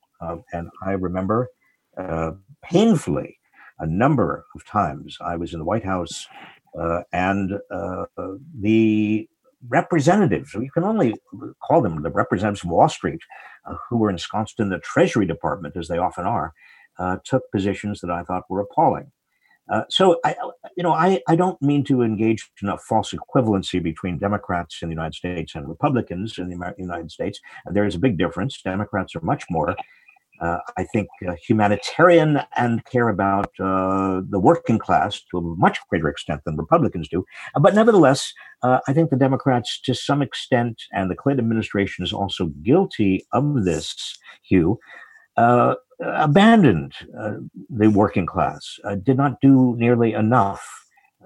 and 0.52 0.70
I 0.84 0.92
remember 0.92 1.48
painfully 2.62 3.38
a 3.80 3.86
number 3.86 4.44
of 4.54 4.64
times 4.64 5.18
I 5.20 5.36
was 5.36 5.52
in 5.52 5.58
the 5.58 5.64
White 5.64 5.84
House. 5.84 6.28
and 7.12 7.58
the 8.60 9.28
representatives, 9.68 10.54
you 10.54 10.70
can 10.70 10.84
only 10.84 11.14
call 11.66 11.80
them 11.82 12.02
the 12.02 12.10
representatives 12.10 12.64
of 12.64 12.70
Wall 12.70 12.88
Street, 12.88 13.20
uh, 13.66 13.74
who 13.88 13.96
were 13.96 14.10
ensconced 14.10 14.60
in 14.60 14.68
the 14.68 14.78
Treasury 14.78 15.26
Department, 15.26 15.76
as 15.76 15.88
they 15.88 15.98
often 15.98 16.26
are, 16.26 16.52
uh, 16.98 17.16
took 17.24 17.50
positions 17.50 18.00
that 18.00 18.10
I 18.10 18.22
thought 18.22 18.44
were 18.48 18.60
appalling. 18.60 19.10
Uh, 19.72 19.82
so, 19.88 20.20
I, 20.24 20.34
you 20.76 20.82
know, 20.82 20.92
I, 20.92 21.20
I 21.26 21.36
don't 21.36 21.60
mean 21.62 21.84
to 21.84 22.02
engage 22.02 22.50
in 22.62 22.68
a 22.68 22.76
false 22.76 23.14
equivalency 23.14 23.82
between 23.82 24.18
Democrats 24.18 24.82
in 24.82 24.90
the 24.90 24.94
United 24.94 25.14
States 25.14 25.54
and 25.54 25.66
Republicans 25.66 26.38
in 26.38 26.50
the 26.50 26.74
United 26.76 27.10
States. 27.10 27.40
There 27.72 27.86
is 27.86 27.94
a 27.94 27.98
big 27.98 28.18
difference. 28.18 28.60
Democrats 28.60 29.14
are 29.16 29.22
much 29.22 29.44
more 29.48 29.74
uh, 30.40 30.58
I 30.76 30.84
think, 30.84 31.08
uh, 31.26 31.34
humanitarian 31.34 32.40
and 32.56 32.84
care 32.86 33.08
about 33.08 33.52
uh, 33.60 34.20
the 34.28 34.40
working 34.40 34.78
class 34.78 35.22
to 35.30 35.38
a 35.38 35.40
much 35.40 35.78
greater 35.88 36.08
extent 36.08 36.42
than 36.44 36.56
Republicans 36.56 37.08
do. 37.08 37.24
Uh, 37.54 37.60
but 37.60 37.74
nevertheless, 37.74 38.32
uh, 38.62 38.80
I 38.88 38.92
think 38.92 39.10
the 39.10 39.16
Democrats, 39.16 39.80
to 39.82 39.94
some 39.94 40.22
extent, 40.22 40.82
and 40.92 41.10
the 41.10 41.14
Clinton 41.14 41.44
administration 41.44 42.04
is 42.04 42.12
also 42.12 42.46
guilty 42.62 43.24
of 43.32 43.64
this, 43.64 44.18
Hugh, 44.42 44.78
uh, 45.36 45.74
abandoned 46.00 46.92
the 47.70 47.88
working 47.88 48.26
class, 48.26 48.78
did 49.02 49.16
not 49.16 49.40
do 49.40 49.74
nearly 49.76 50.12
enough. 50.12 50.64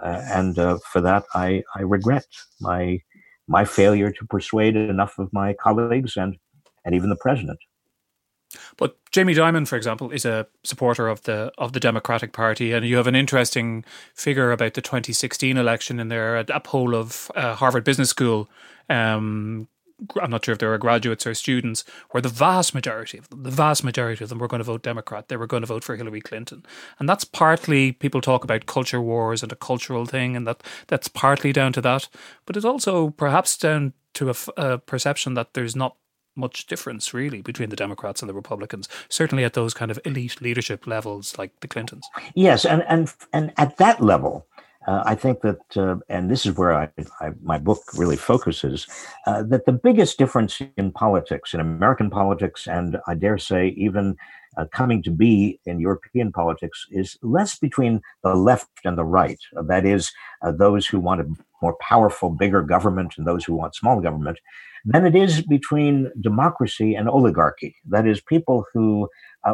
and 0.03 0.57
for 0.57 1.01
that, 1.01 1.25
I, 1.35 1.63
I 1.75 1.81
regret 1.83 2.27
my 2.61 3.01
my 3.49 3.65
failure 3.65 4.13
to 4.13 4.27
persuade 4.27 4.77
enough 4.77 5.19
of 5.19 5.33
my 5.33 5.55
colleagues 5.55 6.17
and, 6.17 6.37
and 6.85 6.95
even 6.95 7.09
the 7.09 7.17
president. 7.17 7.59
But 8.77 8.97
Jamie 9.11 9.35
Dimon, 9.35 9.67
for 9.69 9.77
example, 9.77 10.11
is 10.11 10.25
a 10.25 10.47
supporter 10.65 11.09
of 11.09 11.23
the 11.23 11.53
of 11.59 11.73
the 11.73 11.81
Democratic 11.81 12.33
Party, 12.33 12.73
and 12.73 12.87
you 12.87 12.97
have 12.97 13.07
an 13.07 13.17
interesting 13.17 13.85
figure 14.15 14.53
about 14.53 14.75
the 14.75 14.83
2016 14.83 15.57
election 15.57 16.01
in 16.01 16.09
there. 16.09 16.37
A, 16.37 16.61
poll 16.61 16.95
of 16.95 17.31
uh, 17.35 17.55
Harvard 17.55 17.85
Business 17.85 18.11
School 18.11 18.49
um, 18.89 19.69
I'm 20.21 20.31
not 20.31 20.45
sure 20.45 20.53
if 20.53 20.59
they 20.59 20.67
were 20.67 20.79
graduates 20.79 21.27
or 21.27 21.35
students, 21.35 21.85
where 22.11 22.21
the 22.21 22.29
vast 22.29 22.75
majority 22.75 23.19
of 23.19 23.29
them, 23.29 23.43
the 23.43 23.51
vast 23.51 23.83
majority 23.83 24.23
of 24.23 24.31
them 24.31 24.39
were 24.39 24.47
going 24.47 24.61
to 24.61 24.65
vote 24.65 24.83
Democrat. 24.83 25.29
They 25.29 25.37
were 25.37 25.47
going 25.47 25.63
to 25.63 25.67
vote 25.67 25.83
for 25.83 25.97
Hillary 25.97 26.21
Clinton. 26.21 26.65
And 26.99 27.09
that's 27.09 27.25
partly, 27.25 27.93
people 27.93 28.21
talk 28.21 28.45
about 28.45 28.67
culture 28.67 29.01
wars 29.01 29.43
and 29.43 29.51
a 29.51 29.57
cultural 29.57 30.07
thing, 30.07 30.37
and 30.37 30.47
that 30.47 30.63
that's 30.87 31.09
partly 31.09 31.53
down 31.53 31.73
to 31.73 31.81
that. 31.81 32.09
But 32.47 32.57
it's 32.57 32.65
also 32.65 33.11
perhaps 33.11 33.57
down 33.57 33.93
to 34.15 34.31
a, 34.31 34.35
a 34.57 34.79
perception 34.79 35.35
that 35.35 35.55
there's 35.55 35.75
not 35.75 35.97
much 36.39 36.67
difference 36.67 37.13
really 37.13 37.43
between 37.43 37.71
the 37.71 37.77
Democrats 37.77 38.23
and 38.23 38.29
the 38.29 38.35
Republicans, 38.35 38.89
certainly 39.09 39.45
at 39.45 39.55
those 39.55 39.75
kind 39.75 39.91
of 39.91 39.99
elite 40.05 40.41
leadership 40.41 40.87
levels 40.87 41.37
like 41.37 41.53
the 41.61 41.69
Clintons. 41.69 42.09
Yes, 42.35 42.65
and 42.65 42.83
and 42.89 43.13
and 43.33 43.53
at 43.57 43.77
that 43.77 44.01
level, 44.01 44.47
uh, 44.89 45.03
I 45.05 45.15
think 45.15 45.43
that, 45.43 45.77
uh, 45.77 45.97
and 46.09 46.31
this 46.31 46.47
is 46.47 46.57
where 46.57 46.73
I, 46.73 46.89
I, 47.21 47.33
my 47.43 47.59
book 47.59 47.83
really 47.95 48.17
focuses, 48.17 48.87
uh, 49.27 49.43
that 49.43 49.67
the 49.67 49.73
biggest 49.73 50.17
difference 50.17 50.63
in 50.79 50.93
politics, 50.93 51.53
in 51.53 51.61
American 51.61 52.09
politics, 52.09 52.67
and 52.67 52.97
I 53.07 53.15
dare 53.15 53.37
say 53.37 53.69
even 53.77 54.17
uh, 54.57 54.65
coming 54.73 55.03
to 55.03 55.11
be 55.11 55.61
in 55.67 55.79
European 55.79 56.33
politics, 56.33 56.87
is 56.91 57.19
less 57.21 57.59
between 57.59 58.01
the 58.23 58.35
left 58.35 58.71
and 58.87 58.97
the 58.97 59.05
right. 59.05 59.39
Uh, 59.55 59.63
that 59.65 59.85
is, 59.85 60.11
uh, 60.41 60.53
those 60.53 60.87
who 60.87 61.01
want 61.01 61.21
a 61.21 61.27
more 61.63 61.77
powerful, 61.81 62.31
bigger 62.31 62.63
government 62.63 63.15
and 63.17 63.27
those 63.27 63.45
who 63.45 63.55
want 63.55 63.75
small 63.75 64.01
government, 64.01 64.39
than 64.85 65.05
it 65.05 65.17
is 65.17 65.43
between 65.43 66.11
democracy 66.21 66.95
and 66.95 67.09
oligarchy. 67.09 67.77
That 67.89 68.07
is, 68.07 68.21
people 68.21 68.65
who 68.73 69.09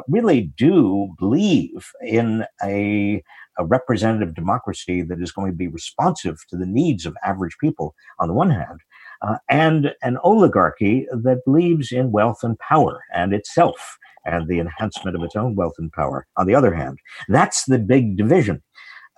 really 0.09 0.53
do 0.57 1.15
believe 1.19 1.91
in 2.03 2.45
a 2.63 3.23
a 3.57 3.65
representative 3.65 4.35
democracy 4.35 5.01
that 5.03 5.21
is 5.21 5.31
going 5.31 5.53
to 5.53 5.57
be 5.57 5.69
responsive 5.69 6.39
to 6.49 6.57
the 6.57 6.67
needs 6.67 7.07
of 7.07 7.17
average 7.25 7.57
people 7.61 7.95
on 8.19 8.27
the 8.27 8.35
one 8.35 8.51
hand, 8.51 8.81
uh, 9.23 9.37
and 9.49 9.95
an 10.03 10.19
oligarchy 10.25 11.07
that 11.13 11.45
believes 11.45 11.93
in 11.93 12.11
wealth 12.11 12.43
and 12.43 12.59
power 12.59 13.03
and 13.15 13.33
itself 13.33 13.97
and 14.27 14.49
the 14.49 14.59
enhancement 14.59 15.17
of 15.17 15.23
its 15.23 15.37
own 15.37 15.55
wealth 15.55 15.75
and 15.79 15.93
power 15.93 16.27
on 16.37 16.47
the 16.47 16.55
other 16.55 16.75
hand. 16.75 16.99
That's 17.29 17.65
the 17.67 17.79
big 17.79 18.17
division. 18.17 18.61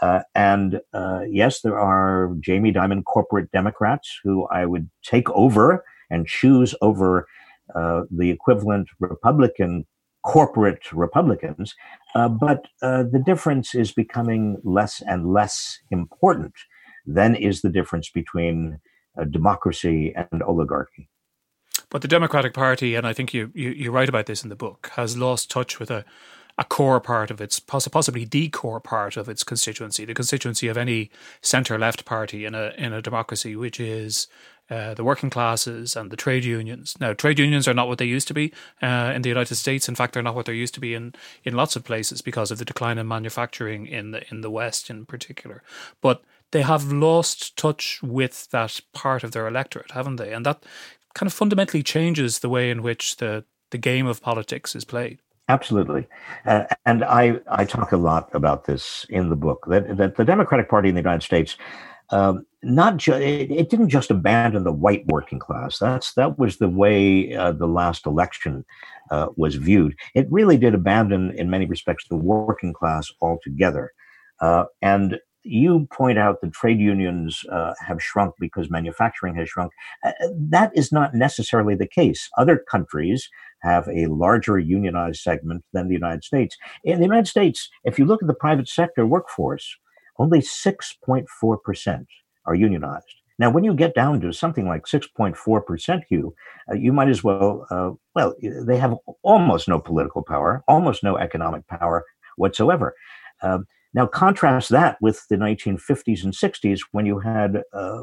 Uh, 0.03 0.21
and 0.35 0.81
uh, 0.93 1.21
yes, 1.29 1.61
there 1.63 1.79
are 1.79 2.35
Jamie 2.41 2.73
Dimon 2.73 3.05
corporate 3.05 3.51
Democrats 3.51 4.19
who 4.23 4.47
I 4.49 4.67
would 4.67 4.91
take 5.03 5.29
over 5.31 5.85
and 6.11 6.27
choose 6.27 6.75
over 6.83 7.27
uh, 7.75 8.03
the 8.11 8.31
equivalent 8.31 8.89
Republican 9.01 9.87
corporate 10.25 10.93
Republicans, 10.93 11.75
uh, 12.17 12.29
but 12.29 12.67
uh, 12.83 13.05
the 13.05 13.23
difference 13.25 13.77
is 13.77 13.93
becoming 13.93 14.57
less 14.65 15.01
and 15.07 15.33
less 15.33 15.79
important 15.91 16.55
than 17.07 17.37
is 17.37 17.63
the 17.63 17.71
difference 17.71 18.11
between 18.11 18.81
uh, 19.19 19.25
democracy 19.25 20.13
and 20.17 20.43
oligarchy. 20.43 21.09
But 21.91 22.03
the 22.03 22.09
Democratic 22.09 22.53
Party, 22.53 22.97
and 22.97 23.07
I 23.07 23.13
think 23.13 23.33
you, 23.33 23.53
you, 23.55 23.71
you 23.71 23.93
write 23.93 24.09
about 24.09 24.27
this 24.27 24.43
in 24.43 24.49
the 24.49 24.57
book, 24.57 24.91
has 24.97 25.17
lost 25.17 25.49
touch 25.49 25.79
with 25.79 25.91
a, 25.91 26.05
a 26.59 26.65
core 26.65 27.01
part 27.01 27.31
of 27.31 27.41
its, 27.41 27.61
possibly 27.61 28.25
the 28.25 28.49
core 28.49 28.81
part 28.81 29.17
of 29.17 29.29
its 29.29 29.45
constituency, 29.45 30.05
the 30.05 30.15
constituency 30.15 30.69
of 30.69 30.77
any 30.77 31.11
centre 31.43 31.79
left 31.79 32.05
party 32.05 32.45
in 32.45 32.55
a, 32.55 32.73
in 32.79 32.93
a 32.93 33.03
democracy, 33.03 33.55
which 33.55 33.79
is 33.79 34.27
uh, 34.69 34.95
the 34.95 35.05
working 35.05 35.31
classes 35.31 35.95
and 35.95 36.11
the 36.11 36.17
trade 36.17 36.45
unions. 36.45 36.97
Now, 36.99 37.13
trade 37.13 37.39
unions 37.39 37.69
are 37.69 37.75
not 37.75 37.89
what 37.89 37.99
they 37.99 38.05
used 38.05 38.27
to 38.29 38.35
be 38.35 38.53
uh, 38.83 39.13
in 39.15 39.23
the 39.23 39.29
United 39.29 39.55
States. 39.55 39.89
In 39.89 39.95
fact, 39.95 40.15
they're 40.15 40.23
not 40.23 40.35
what 40.35 40.47
they 40.47 40.55
used 40.55 40.75
to 40.75 40.81
be 40.81 40.95
in, 40.95 41.15
in 41.45 41.55
lots 41.55 41.77
of 41.77 41.85
places 41.85 42.23
because 42.23 42.51
of 42.51 42.59
the 42.59 42.65
decline 42.65 42.99
in 42.99 43.07
manufacturing 43.07 43.87
in 43.87 44.11
the 44.11 44.29
in 44.31 44.41
the 44.41 44.51
West, 44.51 44.91
in 44.91 45.07
particular. 45.07 45.63
But 46.01 46.25
they 46.51 46.63
have 46.63 46.91
lost 46.91 47.57
touch 47.57 48.01
with 48.03 48.51
that 48.51 48.81
part 48.93 49.23
of 49.23 49.33
their 49.33 49.47
electorate, 49.47 49.93
haven't 49.93 50.17
they? 50.17 50.33
And 50.33 50.45
that 50.47 50.65
kind 51.15 51.29
of 51.29 51.33
fundamentally 51.33 51.83
changes 51.83 52.41
the 52.41 52.49
way 52.49 52.71
in 52.71 52.83
which 52.83 53.19
the 53.19 53.45
the 53.71 53.79
game 53.79 54.07
of 54.07 54.23
politics 54.23 54.75
is 54.75 54.85
played. 54.85 55.21
Absolutely, 55.49 56.09
uh, 56.45 56.65
and 56.87 57.05
I 57.05 57.39
I 57.49 57.65
talk 57.65 57.93
a 57.93 57.97
lot 57.97 58.29
about 58.33 58.65
this 58.65 59.07
in 59.09 59.29
the 59.29 59.37
book 59.37 59.67
that 59.69 59.97
that 59.97 60.17
the 60.17 60.25
Democratic 60.25 60.69
Party 60.69 60.89
in 60.89 60.97
the 60.97 61.01
United 61.01 61.23
States 61.23 61.57
um, 62.11 62.47
not 62.63 62.97
ju- 62.97 63.15
it, 63.15 63.51
it, 63.51 63.71
didn't 63.71 63.89
just 63.89 64.11
abandon 64.11 64.65
the 64.65 64.73
white 64.73 65.07
working 65.07 65.39
class. 65.39 65.79
That's 65.79 66.15
that 66.15 66.39
was 66.39 66.59
the 66.59 66.69
way 66.69 67.35
uh, 67.35 67.53
the 67.53 67.67
last 67.67 68.07
election 68.07 68.65
uh, 69.11 69.29
was 69.37 69.57
viewed. 69.57 69.97
It 70.15 70.27
really 70.31 70.57
did 70.57 70.75
abandon, 70.75 71.33
in 71.33 71.51
many 71.51 71.67
respects, 71.67 72.07
the 72.09 72.17
working 72.17 72.73
class 72.73 73.11
altogether. 73.21 73.93
Uh, 74.41 74.65
and 74.83 75.19
you 75.43 75.87
point 75.93 76.19
out 76.19 76.41
that 76.41 76.53
trade 76.53 76.81
unions 76.81 77.43
uh, 77.53 77.73
have 77.87 78.03
shrunk 78.03 78.35
because 78.41 78.69
manufacturing 78.69 79.35
has 79.37 79.49
shrunk. 79.49 79.73
Uh, 80.05 80.13
that 80.37 80.73
is 80.77 80.91
not 80.93 81.15
necessarily 81.15 81.75
the 81.75 81.87
case. 81.87 82.29
Other 82.37 82.59
countries 82.71 83.29
have 83.67 83.89
a 83.89 84.07
larger 84.07 84.59
unionized 84.59 85.21
segment 85.21 85.65
than 85.73 85.89
the 85.89 85.95
United 85.95 86.25
States. 86.25 86.57
In 86.85 86.99
the 86.99 87.05
United 87.05 87.27
States, 87.27 87.69
if 87.85 87.99
you 87.99 88.05
look 88.05 88.23
at 88.23 88.29
the 88.29 88.35
private 88.35 88.69
sector 88.69 89.07
workforce, 89.07 89.77
only 90.19 90.41
6.4% 90.41 92.07
are 92.47 92.55
unionized. 92.55 93.15
Now, 93.39 93.51
when 93.51 93.65
you 93.65 93.75
get 93.75 93.95
down 93.95 94.21
to 94.23 94.33
something 94.33 94.67
like 94.67 94.87
6.4%, 94.87 96.03
Hugh, 96.09 96.35
uh, 96.71 96.75
you 96.75 96.93
might 96.93 97.09
as 97.09 97.23
well, 97.23 97.67
uh, 97.71 97.91
well, 98.15 98.35
they 98.41 98.79
have 98.79 98.95
almost 99.23 99.69
no 99.69 99.79
political 99.79 100.23
power, 100.23 100.63
almost 100.67 101.03
no 101.03 101.19
economic 101.19 101.67
power 101.67 102.05
whatsoever. 102.37 102.95
Uh, 103.43 103.59
now, 103.93 104.07
contrast 104.07 104.71
that 104.71 104.97
with 105.01 105.27
the 105.29 105.37
1950s 105.37 106.25
and 106.25 106.33
60s 106.33 106.81
when 106.93 107.07
you 107.07 107.19
had 107.19 107.63
uh, 107.73 108.03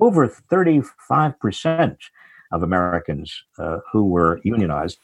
over 0.00 0.28
35% 0.52 1.96
of 2.52 2.62
Americans 2.62 3.44
uh, 3.58 3.78
who 3.92 4.04
were 4.06 4.40
unionized. 4.44 4.98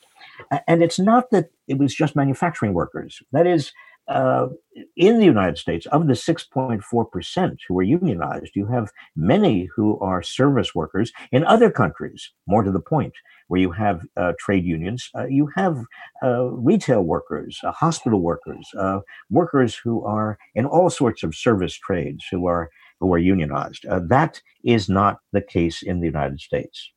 And 0.67 0.83
it's 0.83 0.99
not 0.99 1.31
that 1.31 1.51
it 1.69 1.79
was 1.79 1.95
just 1.95 2.17
manufacturing 2.17 2.75
workers. 2.75 3.21
That 3.33 3.47
is, 3.47 3.73
uh, 4.09 4.49
in 4.97 5.19
the 5.19 5.25
United 5.25 5.59
States, 5.59 5.87
of 5.87 6.07
the 6.07 6.15
6.4% 6.15 7.59
who 7.69 7.79
are 7.79 7.83
unionized, 7.83 8.53
you 8.55 8.67
have 8.67 8.91
many 9.17 9.69
who 9.75 9.99
are 10.01 10.23
service 10.23 10.75
workers. 10.75 11.13
In 11.33 11.45
other 11.45 11.71
countries, 11.71 12.31
more 12.47 12.63
to 12.63 12.73
the 12.73 12.81
point, 12.81 13.15
where 13.51 13.61
you 13.61 13.73
have 13.73 14.03
uh, 14.17 14.33
trade 14.39 14.65
unions, 14.65 15.11
uh, 15.17 15.27
you 15.27 15.49
have 15.57 15.83
uh, 16.23 16.45
retail 16.45 17.03
workers, 17.03 17.59
uh, 17.65 17.73
hospital 17.73 18.21
workers, 18.21 18.69
uh, 18.79 19.01
workers 19.29 19.75
who 19.75 20.05
are 20.05 20.39
in 20.55 20.67
all 20.67 20.89
sorts 20.89 21.25
of 21.25 21.35
service 21.35 21.75
trades 21.75 22.25
who 22.31 22.47
are 22.47 22.71
who 23.01 23.13
are 23.13 23.19
unionized. 23.19 23.87
that 24.09 24.43
is 24.63 24.89
not 24.89 25.21
the 25.33 25.41
case 25.41 25.83
in 25.83 26.01
the 26.01 26.07
United 26.07 26.39
States. 26.39 26.93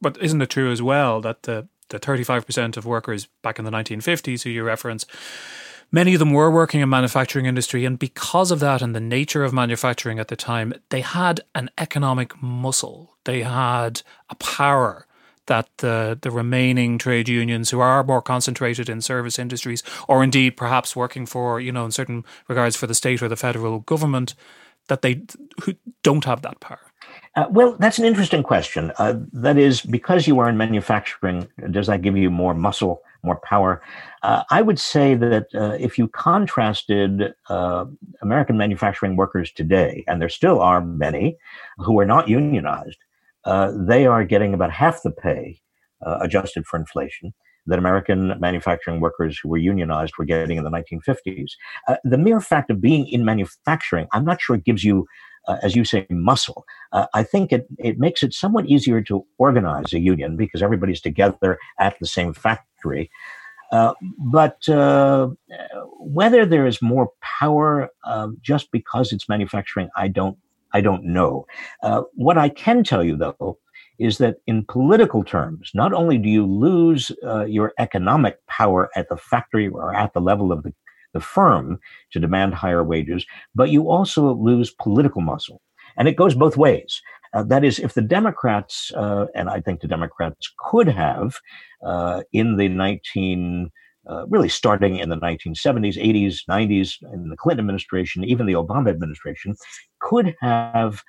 But 0.00 0.16
isn't 0.22 0.42
it 0.42 0.50
true 0.50 0.70
as 0.70 0.82
well 0.82 1.20
that 1.20 1.42
the 1.44 1.68
the 1.90 1.98
35% 1.98 2.76
of 2.76 2.84
workers 2.84 3.28
back 3.40 3.58
in 3.58 3.64
the 3.64 3.70
1950s 3.70 4.42
who 4.42 4.50
you 4.50 4.62
reference 4.62 5.06
Many 5.90 6.12
of 6.12 6.18
them 6.18 6.32
were 6.32 6.50
working 6.50 6.82
in 6.82 6.88
manufacturing 6.90 7.46
industry, 7.46 7.86
and 7.86 7.98
because 7.98 8.50
of 8.50 8.60
that 8.60 8.82
and 8.82 8.94
the 8.94 9.00
nature 9.00 9.42
of 9.42 9.54
manufacturing 9.54 10.18
at 10.18 10.28
the 10.28 10.36
time, 10.36 10.74
they 10.90 11.00
had 11.00 11.40
an 11.54 11.70
economic 11.78 12.42
muscle. 12.42 13.16
They 13.24 13.42
had 13.42 14.02
a 14.28 14.34
power 14.34 15.06
that 15.46 15.66
the 15.78 16.18
the 16.20 16.30
remaining 16.30 16.98
trade 16.98 17.26
unions 17.26 17.70
who 17.70 17.80
are 17.80 18.04
more 18.04 18.20
concentrated 18.20 18.90
in 18.90 19.00
service 19.00 19.38
industries, 19.38 19.82
or 20.06 20.22
indeed 20.22 20.58
perhaps 20.58 20.94
working 20.94 21.24
for 21.24 21.58
you 21.58 21.72
know 21.72 21.86
in 21.86 21.90
certain 21.90 22.22
regards 22.48 22.76
for 22.76 22.86
the 22.86 22.94
state 22.94 23.22
or 23.22 23.28
the 23.28 23.36
federal 23.36 23.78
government, 23.80 24.34
that 24.88 25.00
they 25.00 25.22
who 25.62 25.74
don't 26.02 26.26
have 26.26 26.42
that 26.42 26.60
power. 26.60 26.87
Uh, 27.34 27.46
well, 27.50 27.76
that's 27.78 27.98
an 27.98 28.04
interesting 28.04 28.42
question. 28.42 28.92
Uh, 28.98 29.14
that 29.32 29.56
is, 29.56 29.82
because 29.82 30.26
you 30.26 30.38
are 30.40 30.48
in 30.48 30.56
manufacturing, 30.56 31.48
does 31.70 31.86
that 31.86 32.02
give 32.02 32.16
you 32.16 32.30
more 32.30 32.54
muscle 32.54 33.02
more 33.22 33.40
power. 33.40 33.82
Uh, 34.22 34.44
I 34.50 34.62
would 34.62 34.78
say 34.78 35.14
that 35.14 35.46
uh, 35.54 35.76
if 35.78 35.98
you 35.98 36.08
contrasted 36.08 37.34
uh, 37.48 37.84
American 38.22 38.56
manufacturing 38.56 39.16
workers 39.16 39.50
today, 39.52 40.04
and 40.06 40.22
there 40.22 40.28
still 40.28 40.60
are 40.60 40.80
many 40.84 41.36
who 41.78 41.98
are 41.98 42.06
not 42.06 42.28
unionized, 42.28 42.98
uh, 43.44 43.72
they 43.74 44.06
are 44.06 44.24
getting 44.24 44.54
about 44.54 44.70
half 44.70 45.02
the 45.02 45.10
pay 45.10 45.60
adjusted 46.20 46.64
for 46.64 46.78
inflation 46.78 47.34
that 47.66 47.78
American 47.78 48.34
manufacturing 48.40 49.00
workers 49.00 49.38
who 49.38 49.48
were 49.48 49.58
unionized 49.58 50.14
were 50.18 50.24
getting 50.24 50.56
in 50.56 50.64
the 50.64 50.70
1950s. 50.70 51.50
Uh, 51.86 51.96
the 52.02 52.16
mere 52.16 52.40
fact 52.40 52.70
of 52.70 52.80
being 52.80 53.06
in 53.08 53.24
manufacturing, 53.24 54.06
I'm 54.12 54.24
not 54.24 54.40
sure 54.40 54.56
it 54.56 54.64
gives 54.64 54.84
you 54.84 55.06
uh, 55.46 55.56
as 55.62 55.76
you 55.76 55.84
say, 55.84 56.06
muscle. 56.10 56.64
Uh, 56.92 57.06
I 57.14 57.22
think 57.22 57.52
it, 57.52 57.66
it 57.78 57.98
makes 57.98 58.22
it 58.22 58.34
somewhat 58.34 58.66
easier 58.66 59.00
to 59.02 59.24
organize 59.38 59.92
a 59.92 60.00
union 60.00 60.36
because 60.36 60.62
everybody's 60.62 61.00
together 61.00 61.58
at 61.78 61.98
the 62.00 62.06
same 62.06 62.32
factory. 62.34 63.10
Uh, 63.70 63.92
but 64.18 64.66
uh, 64.68 65.28
whether 66.00 66.46
there 66.46 66.66
is 66.66 66.80
more 66.80 67.10
power 67.20 67.90
uh, 68.04 68.28
just 68.40 68.70
because 68.72 69.12
it's 69.12 69.28
manufacturing, 69.28 69.90
I 69.96 70.08
don't, 70.08 70.38
I 70.72 70.80
don't 70.80 71.04
know. 71.04 71.46
Uh, 71.82 72.02
what 72.14 72.38
I 72.38 72.48
can 72.48 72.82
tell 72.82 73.04
you, 73.04 73.16
though, 73.16 73.58
is 73.98 74.18
that 74.18 74.36
in 74.46 74.64
political 74.64 75.24
terms, 75.24 75.70
not 75.74 75.92
only 75.92 76.18
do 76.18 76.28
you 76.28 76.46
lose 76.46 77.10
your 77.48 77.72
economic 77.78 78.38
power 78.46 78.90
at 78.94 79.08
the 79.08 79.16
factory 79.16 79.68
or 79.68 79.92
at 79.94 80.12
the 80.12 80.20
level 80.20 80.52
of 80.52 80.62
the 80.62 80.72
the 81.12 81.20
firm 81.20 81.78
to 82.12 82.20
demand 82.20 82.54
higher 82.54 82.84
wages, 82.84 83.24
but 83.54 83.70
you 83.70 83.90
also 83.90 84.34
lose 84.34 84.70
political 84.70 85.20
muscle. 85.20 85.60
And 85.96 86.06
it 86.08 86.16
goes 86.16 86.34
both 86.34 86.56
ways. 86.56 87.00
Uh, 87.34 87.42
that 87.44 87.64
is, 87.64 87.78
if 87.78 87.94
the 87.94 88.02
Democrats, 88.02 88.92
uh, 88.96 89.26
and 89.34 89.50
I 89.50 89.60
think 89.60 89.80
the 89.80 89.88
Democrats 89.88 90.52
could 90.58 90.88
have 90.88 91.38
uh, 91.84 92.22
in 92.32 92.56
the 92.56 92.68
19, 92.68 93.70
uh, 94.08 94.26
really 94.28 94.48
starting 94.48 94.96
in 94.96 95.10
the 95.10 95.16
1970s, 95.16 95.98
80s, 95.98 96.40
90s, 96.48 96.94
in 97.12 97.28
the 97.28 97.36
Clinton 97.36 97.64
administration, 97.64 98.24
even 98.24 98.46
the 98.46 98.54
Obama 98.54 98.88
administration, 98.88 99.54
could 100.00 100.34
have 100.40 101.02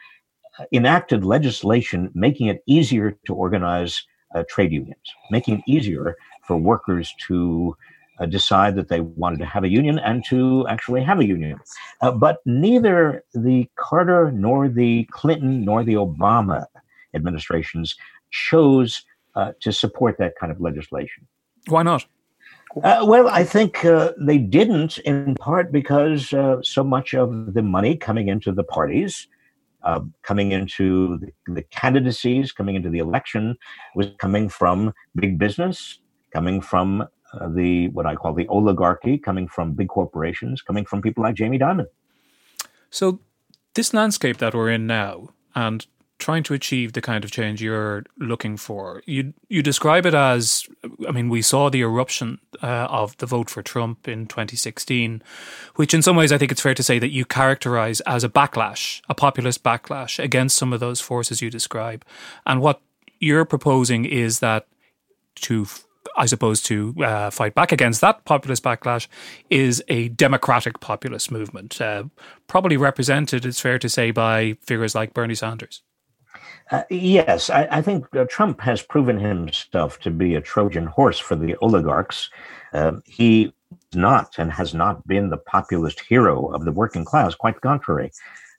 uh, 0.60 0.66
enacted 0.74 1.24
legislation 1.24 2.10
making 2.14 2.48
it 2.48 2.62
easier 2.68 3.18
to 3.26 3.34
organize 3.34 4.04
uh, 4.36 4.44
trade 4.50 4.72
unions, 4.72 5.14
making 5.32 5.56
it 5.56 5.64
easier 5.68 6.16
for 6.46 6.58
workers 6.58 7.14
to 7.28 7.76
uh, 8.20 8.26
decide 8.26 8.76
that 8.76 8.90
they 8.90 9.02
wanted 9.02 9.40
to 9.40 9.46
have 9.46 9.64
a 9.64 9.70
union 9.70 10.00
and 10.00 10.24
to 10.26 10.68
actually 10.68 11.04
have 11.04 11.20
a 11.20 11.26
union. 11.26 11.60
Uh, 12.02 12.12
but 12.12 12.40
neither 12.46 13.24
the 13.34 13.70
Carter 13.76 14.32
nor 14.32 14.68
the 14.68 15.06
Clinton 15.12 15.64
nor 15.64 15.84
the 15.84 15.94
Obama 15.94 16.66
administrations 17.14 17.96
chose 18.32 19.04
uh, 19.36 19.54
to 19.62 19.72
support 19.72 20.18
that 20.20 20.34
kind 20.40 20.52
of 20.52 20.60
legislation. 20.60 21.28
Why 21.68 21.84
not? 21.84 22.06
Uh, 22.84 23.04
well, 23.04 23.28
I 23.28 23.44
think 23.44 23.84
uh, 23.84 24.14
they 24.20 24.38
didn't, 24.38 25.00
in 25.00 25.36
part 25.36 25.72
because 25.72 26.34
uh, 26.34 26.62
so 26.62 26.84
much 26.84 27.16
of 27.16 27.54
the 27.54 27.64
money 27.64 27.96
coming 27.96 28.28
into 28.28 28.52
the 28.52 28.64
parties, 28.64 29.28
coming 30.22 30.52
into 30.52 31.18
the, 31.18 31.54
the 31.54 31.64
candidacies, 31.64 32.52
coming 32.52 32.76
into 32.76 32.90
the 32.90 33.00
election, 33.00 33.58
was 33.96 34.08
coming 34.20 34.50
from 34.50 34.94
big 35.16 35.40
business, 35.40 36.00
coming 36.32 36.62
from 36.62 37.08
uh, 37.34 37.48
the 37.50 37.90
what 37.90 38.06
I 38.06 38.16
call 38.16 38.34
the 38.34 38.48
oligarchy 38.48 39.18
coming 39.18 39.48
from 39.48 39.74
big 39.74 39.90
corporations, 39.90 40.62
coming 40.62 40.86
from 40.86 41.02
people 41.02 41.24
like 41.24 41.36
Jamie 41.36 41.60
Dimon. 41.60 41.88
So, 42.90 43.20
this 43.76 43.94
landscape 43.94 44.38
that 44.38 44.54
we're 44.54 44.70
in 44.70 44.88
now, 44.88 45.30
and 45.56 45.86
trying 46.18 46.44
to 46.44 46.54
achieve 46.54 46.94
the 46.94 47.02
kind 47.02 47.24
of 47.24 47.32
change 47.32 47.62
you're 47.62 48.04
looking 48.18 48.58
for, 48.58 49.02
you 49.06 49.34
you 49.48 49.62
describe 49.62 50.06
it 50.06 50.14
as, 50.14 50.68
I 51.08 51.12
mean, 51.12 51.30
we 51.30 51.42
saw 51.42 51.70
the 51.70 51.82
eruption 51.82 52.40
uh, 52.62 52.88
of 52.90 53.16
the 53.18 53.26
vote 53.26 53.50
for 53.50 53.62
Trump 53.62 54.08
in 54.08 54.26
2016, 54.28 55.22
which 55.76 55.94
in 55.94 56.02
some 56.02 56.16
ways 56.16 56.32
I 56.32 56.38
think 56.38 56.52
it's 56.52 56.62
fair 56.62 56.74
to 56.74 56.84
say 56.84 57.00
that 57.00 57.12
you 57.12 57.26
characterize 57.26 58.02
as 58.02 58.24
a 58.24 58.30
backlash, 58.30 59.02
a 59.08 59.16
populist 59.16 59.64
backlash 59.64 60.22
against 60.22 60.58
some 60.58 60.74
of 60.74 60.80
those 60.80 61.00
forces 61.00 61.42
you 61.42 61.50
describe, 61.50 62.04
and 62.46 62.62
what 62.62 62.82
you're 63.20 63.46
proposing 63.46 64.06
is 64.06 64.40
that 64.40 64.68
to 65.36 65.68
I 66.20 66.26
suppose, 66.26 66.62
to 66.64 66.94
uh, 67.02 67.30
fight 67.30 67.56
back 67.56 67.72
against 67.72 68.02
that 68.02 68.26
populist 68.26 68.62
backlash 68.62 69.08
is 69.50 69.82
a 69.88 70.10
democratic 70.10 70.82
populist 70.82 71.32
movement, 71.32 71.80
uh, 71.80 72.04
probably 72.48 72.76
represented, 72.76 73.46
it's 73.46 73.62
fair 73.62 73.80
to 73.80 73.88
say, 73.88 74.12
by 74.12 74.58
figures 74.62 74.94
like 74.94 75.14
Bernie 75.14 75.34
Sanders. 75.34 75.82
Uh, 76.72 76.84
yes, 76.90 77.50
I, 77.50 77.68
I 77.72 77.82
think 77.82 78.06
uh, 78.16 78.26
Trump 78.30 78.60
has 78.62 78.82
proven 78.82 79.18
himself 79.18 80.00
to 80.02 80.12
be 80.12 80.36
a 80.36 80.42
Trojan 80.42 80.88
horse 80.88 81.18
for 81.18 81.36
the 81.36 81.56
oligarchs. 81.62 82.30
Um, 82.74 83.02
he 83.06 83.54
not 83.96 84.38
and 84.38 84.52
has 84.52 84.74
not 84.74 85.08
been 85.08 85.30
the 85.30 85.38
populist 85.38 86.02
hero 86.02 86.48
of 86.54 86.66
the 86.66 86.72
working 86.72 87.06
class. 87.06 87.34
Quite 87.34 87.56
the 87.56 87.62
contrary. 87.62 88.12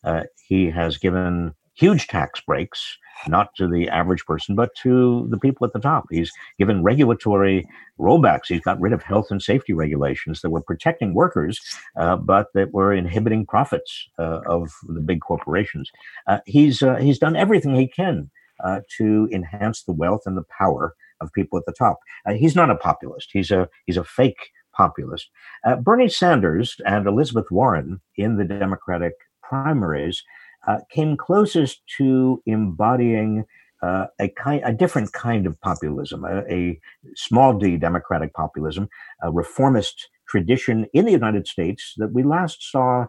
Uh, 0.03 0.25
he 0.43 0.71
has 0.71 0.97
given 0.97 1.55
huge 1.75 2.09
tax 2.09 2.41
breaks 2.41 2.99
not 3.29 3.55
to 3.57 3.69
the 3.69 3.89
average 3.89 4.25
person, 4.25 4.55
but 4.55 4.71
to 4.83 5.27
the 5.31 5.39
people 5.39 5.67
at 5.67 5.73
the 5.73 5.81
top. 5.81 6.07
He's 6.11 6.31
given 6.59 6.83
regulatory 6.83 7.67
rollbacks. 7.99 8.47
He's 8.49 8.61
got 8.61 8.81
rid 8.81 8.93
of 8.93 9.03
health 9.03 9.31
and 9.31 9.43
safety 9.43 9.73
regulations 9.73 10.41
that 10.41 10.51
were 10.51 10.63
protecting 10.63 11.15
workers, 11.15 11.61
uh, 11.97 12.17
but 12.17 12.49
that 12.55 12.73
were 12.73 12.93
inhibiting 12.93 13.47
profits 13.47 14.09
uh, 14.19 14.41
of 14.47 14.73
the 14.89 15.01
big 15.01 15.21
corporations. 15.21 15.91
Uh, 16.27 16.39
he's 16.47 16.83
uh, 16.83 16.97
he's 16.97 17.19
done 17.19 17.37
everything 17.37 17.75
he 17.75 17.89
can 17.89 18.31
uh, 18.65 18.81
to 18.99 19.29
enhance 19.33 19.83
the 19.83 19.93
wealth 19.93 20.23
and 20.27 20.37
the 20.37 20.45
power 20.59 20.95
of 21.21 21.33
people 21.33 21.59
at 21.59 21.67
the 21.67 21.73
top. 21.73 21.99
Uh, 22.27 22.33
he's 22.33 22.57
not 22.57 22.71
a 22.71 22.77
populist. 22.77 23.31
He's 23.33 23.51
a 23.51 23.69
he's 23.87 23.97
a 23.97 24.05
fake 24.05 24.51
populist. 24.73 25.29
Bernie 25.83 26.09
Sanders 26.09 26.77
and 26.87 27.07
Elizabeth 27.07 27.51
Warren 27.51 28.01
in 28.17 28.37
the 28.37 28.45
Democratic 28.45 29.15
primaries 29.43 30.23
uh, 30.67 30.79
came 30.91 31.17
closest 31.17 31.83
to 31.99 32.43
embodying 32.47 33.45
uh, 33.83 34.07
a 34.19 34.29
kind, 34.29 34.63
a 34.65 34.73
different 34.73 35.13
kind 35.13 35.47
of 35.47 35.59
populism, 35.61 36.25
a, 36.25 36.45
a, 36.53 36.79
small 37.15 37.59
d 37.59 37.77
democratic 37.77 38.33
populism, 38.35 38.89
a 39.23 39.31
reformist 39.31 40.09
tradition 40.29 40.87
in 40.93 41.07
the 41.07 41.13
United 41.13 41.47
States 41.47 41.95
that 41.97 42.13
we 42.13 42.23
last 42.23 42.71
saw 42.71 43.07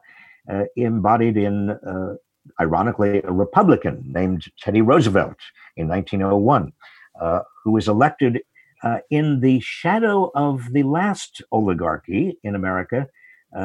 uh, 0.50 0.64
embodied 0.78 1.38
in, 1.38 1.72
uh, 1.72 2.16
ironically, 2.60 3.22
a 3.24 3.32
Republican 3.32 4.02
named 4.08 4.46
Teddy 4.60 4.82
Roosevelt 4.82 5.38
in 5.76 5.88
1901, 5.90 6.72
uh, 7.20 7.42
who 7.64 7.72
was 7.72 7.88
elected 7.88 8.42
uh, 8.84 9.00
in 9.10 9.42
the 9.42 9.60
shadow 9.60 10.32
of 10.34 10.72
the 10.72 10.84
last 10.84 11.42
oligarchy 11.52 12.40
in 12.44 12.56
America, 12.56 13.08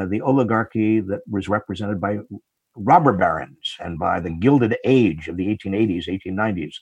the 0.08 0.20
oligarchy 0.20 0.98
that 1.00 1.20
was 1.30 1.48
represented 1.48 2.00
by 2.00 2.18
robber 2.76 3.12
barons 3.12 3.76
and 3.80 3.98
by 3.98 4.20
the 4.20 4.30
Gilded 4.30 4.76
Age 4.84 5.28
of 5.28 5.36
the 5.36 5.46
1880s, 5.46 6.08
1890s, 6.08 6.74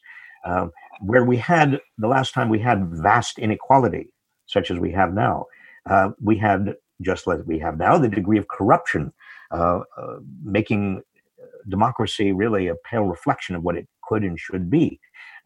uh, 0.44 0.66
where 1.00 1.24
we 1.24 1.37
had 1.37 1.80
the 1.98 2.09
last 2.09 2.35
time 2.35 2.48
we 2.48 2.59
had 2.59 2.88
vast 2.90 3.38
inequality, 3.38 4.11
such 4.46 4.70
as 4.70 4.78
we 4.78 4.92
have 4.92 5.14
now. 5.14 5.46
Uh, 5.88 6.11
we 6.20 6.37
had, 6.37 6.74
just 7.00 7.26
like 7.26 7.40
we 7.46 7.59
have 7.59 7.78
now, 7.78 7.98
the 7.98 8.09
degree 8.09 8.38
of 8.38 8.48
corruption, 8.48 9.12
uh, 9.50 9.80
uh 9.96 10.16
making 10.42 11.02
democracy 11.68 12.33
really 12.33 12.68
a 12.68 12.74
pale 12.90 13.04
reflection 13.04 13.54
of 13.54 13.62
what 13.62 13.76
it 13.76 13.88
could 14.02 14.22
and 14.22 14.38
should 14.38 14.70
be. 14.70 15.00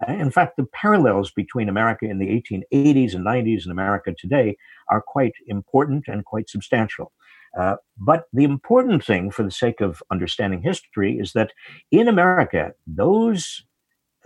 Uh, 0.07 0.13
in 0.13 0.31
fact, 0.31 0.57
the 0.57 0.67
parallels 0.73 1.31
between 1.31 1.69
America 1.69 2.07
in 2.07 2.19
the 2.19 2.27
1880s 2.27 3.15
and 3.15 3.27
90s 3.27 3.63
and 3.65 3.73
America 3.73 4.15
today 4.17 4.57
are 4.91 5.03
quite 5.03 5.33
important 5.47 6.05
and 6.09 6.25
quite 6.25 6.49
substantial. 6.49 7.13
Uh, 7.57 7.77
but 7.97 8.25
the 8.33 8.45
important 8.45 9.05
thing, 9.05 9.31
for 9.31 9.43
the 9.43 9.51
sake 9.51 9.81
of 9.81 10.03
understanding 10.11 10.63
history, 10.63 11.19
is 11.19 11.33
that 11.33 11.53
in 11.91 12.09
America, 12.09 12.73
those 12.87 13.65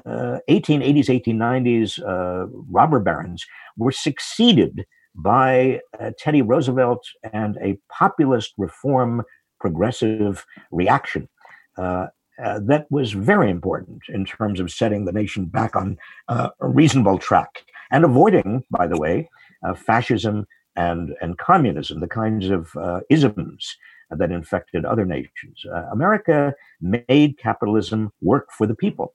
uh, 0.04 0.38
1880s, 0.48 1.06
1890s 1.06 2.02
uh, 2.02 2.46
robber 2.68 2.98
barons 2.98 3.46
were 3.76 3.92
succeeded 3.92 4.84
by 5.14 5.80
uh, 6.00 6.10
Teddy 6.18 6.42
Roosevelt 6.42 7.06
and 7.32 7.56
a 7.58 7.78
populist 7.90 8.54
reform 8.58 9.22
progressive 9.60 10.44
reaction. 10.70 11.28
Uh, 11.76 12.06
that 12.38 12.86
was 12.90 13.12
very 13.12 13.50
important 13.50 14.02
in 14.08 14.24
terms 14.24 14.58
of 14.58 14.70
setting 14.70 15.04
the 15.04 15.12
nation 15.12 15.44
back 15.44 15.76
on 15.76 15.96
a 16.28 16.50
reasonable 16.60 17.18
track 17.18 17.62
and 17.92 18.04
avoiding, 18.04 18.64
by 18.70 18.86
the 18.86 18.98
way, 18.98 19.28
fascism 19.76 20.46
and, 20.76 21.14
and 21.20 21.38
communism, 21.38 22.00
the 22.00 22.08
kinds 22.08 22.48
of 22.48 22.74
uh, 22.76 23.00
isms 23.10 23.76
that 24.10 24.30
infected 24.30 24.84
other 24.84 25.04
nations. 25.04 25.64
Uh, 25.64 25.84
America 25.90 26.54
made 26.80 27.38
capitalism 27.38 28.12
work 28.20 28.48
for 28.50 28.66
the 28.66 28.74
people. 28.74 29.14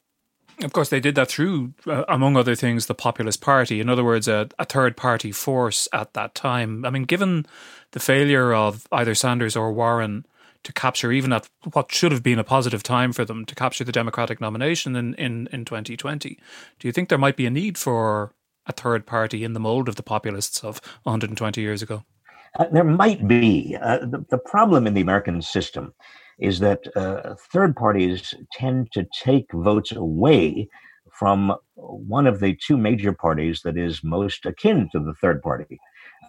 Of 0.64 0.74
course, 0.74 0.90
they 0.90 1.00
did 1.00 1.14
that 1.16 1.28
through, 1.28 1.74
uh, 1.86 2.04
among 2.08 2.36
other 2.36 2.56
things, 2.56 2.88
the 2.88 2.96
Populist 2.96 3.42
Party. 3.42 3.80
In 3.80 3.90
other 3.90 4.04
words, 4.04 4.28
a, 4.28 4.50
a, 4.58 4.66
third 4.66 4.98
party 4.98 5.32
force 5.32 5.88
at 5.94 6.14
that 6.14 6.34
time. 6.34 6.84
I 6.84 6.90
mean, 6.90 7.04
given 7.04 7.46
the 7.92 8.00
failure 8.00 8.54
of 8.54 8.88
either 8.92 9.14
Sanders 9.14 9.56
or 9.56 9.72
Warren 9.72 10.26
to 10.64 10.74
capture, 10.74 11.12
even 11.12 11.32
at 11.32 11.48
what 11.74 11.92
should 11.92 12.12
have 12.12 12.24
been 12.24 12.40
a 12.40 12.44
positive 12.44 12.82
time 12.82 13.14
for 13.14 13.24
them, 13.24 13.46
to 13.46 13.54
capture 13.54 13.84
the 13.84 13.92
Democratic 13.92 14.42
nomination 14.42 14.96
in, 14.96 15.14
in, 15.16 15.48
in 15.52 15.64
2020, 15.64 16.40
do 16.80 16.88
you 16.88 16.92
think 16.92 17.10
there 17.10 17.20
might 17.20 17.38
be 17.38 17.46
a 17.46 17.52
need 17.52 17.78
for 17.78 18.34
a 18.68 18.72
third 18.72 19.06
party 19.06 19.44
in 19.44 19.54
the 19.54 19.60
mold 19.60 19.88
of 19.88 19.96
the 19.96 20.04
populists 20.04 20.64
of 20.64 20.82
120 21.04 21.62
years 21.62 21.82
ago? 21.82 22.04
Uh, 22.60 22.66
there 22.72 22.84
might 22.84 23.28
be. 23.28 23.78
Uh, 23.82 24.00
the, 24.00 24.26
the, 24.30 24.38
problem 24.38 24.88
in 24.88 24.94
the 24.94 25.02
American 25.02 25.42
system 25.42 25.94
is 26.40 26.60
that 26.60 26.88
uh, 26.96 27.36
third 27.52 27.76
parties 27.76 28.34
tend 28.54 28.92
to 28.92 29.06
take 29.14 29.52
votes 29.54 29.92
away 29.92 30.68
from 31.18 31.56
one 31.76 32.28
of 32.28 32.40
the 32.40 32.56
two 32.56 32.78
major 32.78 33.12
parties 33.12 33.62
that 33.64 33.78
is 33.78 34.04
most 34.04 34.46
akin 34.46 34.88
to 34.92 35.00
the 35.00 35.14
third 35.16 35.42
party. 35.42 35.80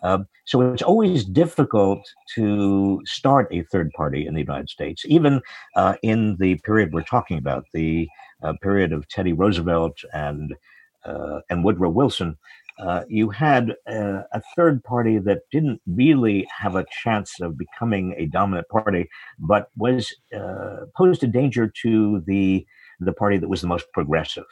Uh, 0.02 0.20
so 0.44 0.72
it's 0.72 0.82
always 0.82 1.24
difficult 1.24 2.00
to 2.34 3.00
start 3.04 3.48
a 3.50 3.62
third 3.64 3.90
party 3.92 4.26
in 4.26 4.34
the 4.34 4.40
United 4.40 4.68
States, 4.68 5.04
even 5.06 5.40
uh, 5.76 5.94
in 6.02 6.36
the 6.38 6.56
period 6.64 6.92
we're 6.92 7.02
talking 7.02 7.38
about, 7.38 7.64
the 7.72 8.08
uh, 8.42 8.52
period 8.62 8.92
of 8.92 9.08
Teddy 9.08 9.32
Roosevelt 9.32 9.98
and 10.12 10.54
and 11.04 11.64
Woodrow 11.64 11.90
Wilson, 11.90 12.36
uh, 12.78 13.02
you 13.08 13.28
had 13.28 13.74
a, 13.86 14.24
a, 14.32 14.40
third 14.54 14.82
party 14.84 15.18
that 15.18 15.40
didn't 15.50 15.80
really 15.86 16.46
have 16.56 16.76
a 16.76 16.86
chance 17.02 17.40
of 17.40 17.58
becoming 17.58 18.14
a 18.16 18.26
dominant 18.26 18.68
party, 18.68 19.08
but 19.38 19.68
was 19.76 20.14
uh, 20.36 20.86
posed 20.96 21.24
a 21.24 21.26
danger 21.26 21.72
to 21.82 22.22
the 22.26 22.64
the 23.00 23.12
party 23.12 23.36
that 23.36 23.48
was 23.48 23.60
the 23.60 23.66
most 23.66 23.86
progressive. 23.92 24.44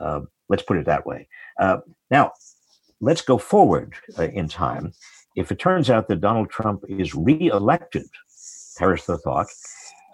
Uh, 0.00 0.20
let's 0.48 0.62
put 0.62 0.78
it 0.78 0.86
that 0.86 1.06
way. 1.06 1.28
Uh, 1.58 1.78
now, 2.10 2.32
let's 3.00 3.22
go 3.22 3.38
forward 3.38 3.94
uh, 4.18 4.24
in 4.24 4.48
time. 4.48 4.92
If 5.36 5.52
it 5.52 5.58
turns 5.58 5.90
out 5.90 6.08
that 6.08 6.20
Donald 6.20 6.50
Trump 6.50 6.84
is 6.88 7.14
reelected, 7.14 8.06
perish 8.78 9.04
the 9.04 9.18
thought, 9.18 9.46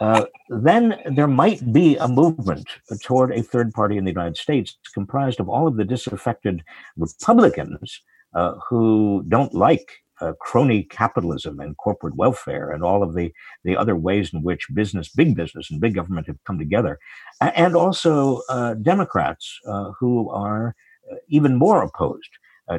uh, 0.00 0.26
then 0.48 0.98
there 1.14 1.26
might 1.26 1.72
be 1.72 1.96
a 1.96 2.08
movement 2.08 2.68
toward 3.02 3.32
a 3.32 3.42
third 3.42 3.72
party 3.72 3.96
in 3.96 4.04
the 4.04 4.10
United 4.10 4.36
States 4.36 4.76
comprised 4.92 5.40
of 5.40 5.48
all 5.48 5.66
of 5.66 5.76
the 5.76 5.84
disaffected 5.84 6.62
Republicans 6.96 8.02
uh, 8.34 8.54
who 8.68 9.24
don't 9.28 9.54
like 9.54 10.02
uh, 10.20 10.32
crony 10.40 10.82
capitalism 10.82 11.60
and 11.60 11.76
corporate 11.76 12.16
welfare 12.16 12.70
and 12.70 12.82
all 12.82 13.02
of 13.02 13.14
the, 13.14 13.32
the 13.64 13.76
other 13.76 13.96
ways 13.96 14.32
in 14.32 14.42
which 14.42 14.66
business, 14.74 15.08
big 15.08 15.34
business, 15.34 15.70
and 15.70 15.80
big 15.80 15.94
government 15.94 16.26
have 16.26 16.42
come 16.44 16.58
together, 16.58 16.98
and 17.40 17.76
also 17.76 18.40
uh, 18.48 18.74
Democrats 18.74 19.60
uh, 19.66 19.90
who 19.98 20.30
are 20.30 20.74
uh, 21.10 21.16
even 21.28 21.56
more 21.56 21.82
opposed 21.82 22.30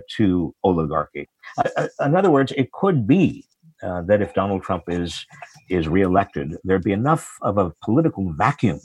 to 0.10 0.54
oligarchy. 0.66 1.30
in 2.02 2.14
other 2.14 2.30
words, 2.30 2.52
it 2.58 2.70
could 2.74 3.08
be 3.08 3.48
uh, 3.84 4.02
that 4.02 4.22
if 4.22 4.34
Donald 4.34 4.64
Trump 4.64 4.84
is 4.88 5.26
is 5.70 5.88
reelected, 5.88 6.56
there'd 6.64 6.84
be 6.84 6.92
enough 6.92 7.38
of 7.42 7.58
a 7.58 7.74
political 7.84 8.32
vacuum 8.34 8.80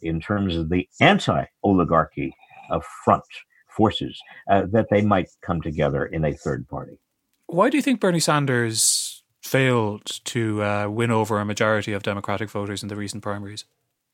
in 0.00 0.20
terms 0.20 0.56
of 0.56 0.68
the 0.68 0.88
anti-oligarchy 1.00 2.34
of 2.70 2.84
front 3.04 3.24
forces 3.68 4.20
uh, 4.50 4.66
that 4.72 4.88
they 4.90 5.02
might 5.02 5.30
come 5.40 5.60
together 5.60 6.06
in 6.06 6.24
a 6.24 6.32
third 6.32 6.68
party. 6.68 6.98
Why 7.46 7.70
do 7.70 7.76
you 7.76 7.82
think 7.82 8.00
Bernie 8.00 8.20
Sanders 8.20 9.22
failed 9.42 10.06
to 10.24 10.62
uh, 10.62 10.88
win 10.88 11.10
over 11.10 11.38
a 11.38 11.44
majority 11.44 11.92
of 11.92 12.02
Democratic 12.02 12.50
voters 12.50 12.82
in 12.82 12.88
the 12.88 12.96
recent 12.96 13.22
primaries? 13.22 13.64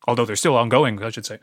Although 0.07 0.25
they're 0.25 0.37
still 0.37 0.57
ongoing, 0.57 1.03
I 1.03 1.11
should 1.11 1.27
say. 1.27 1.39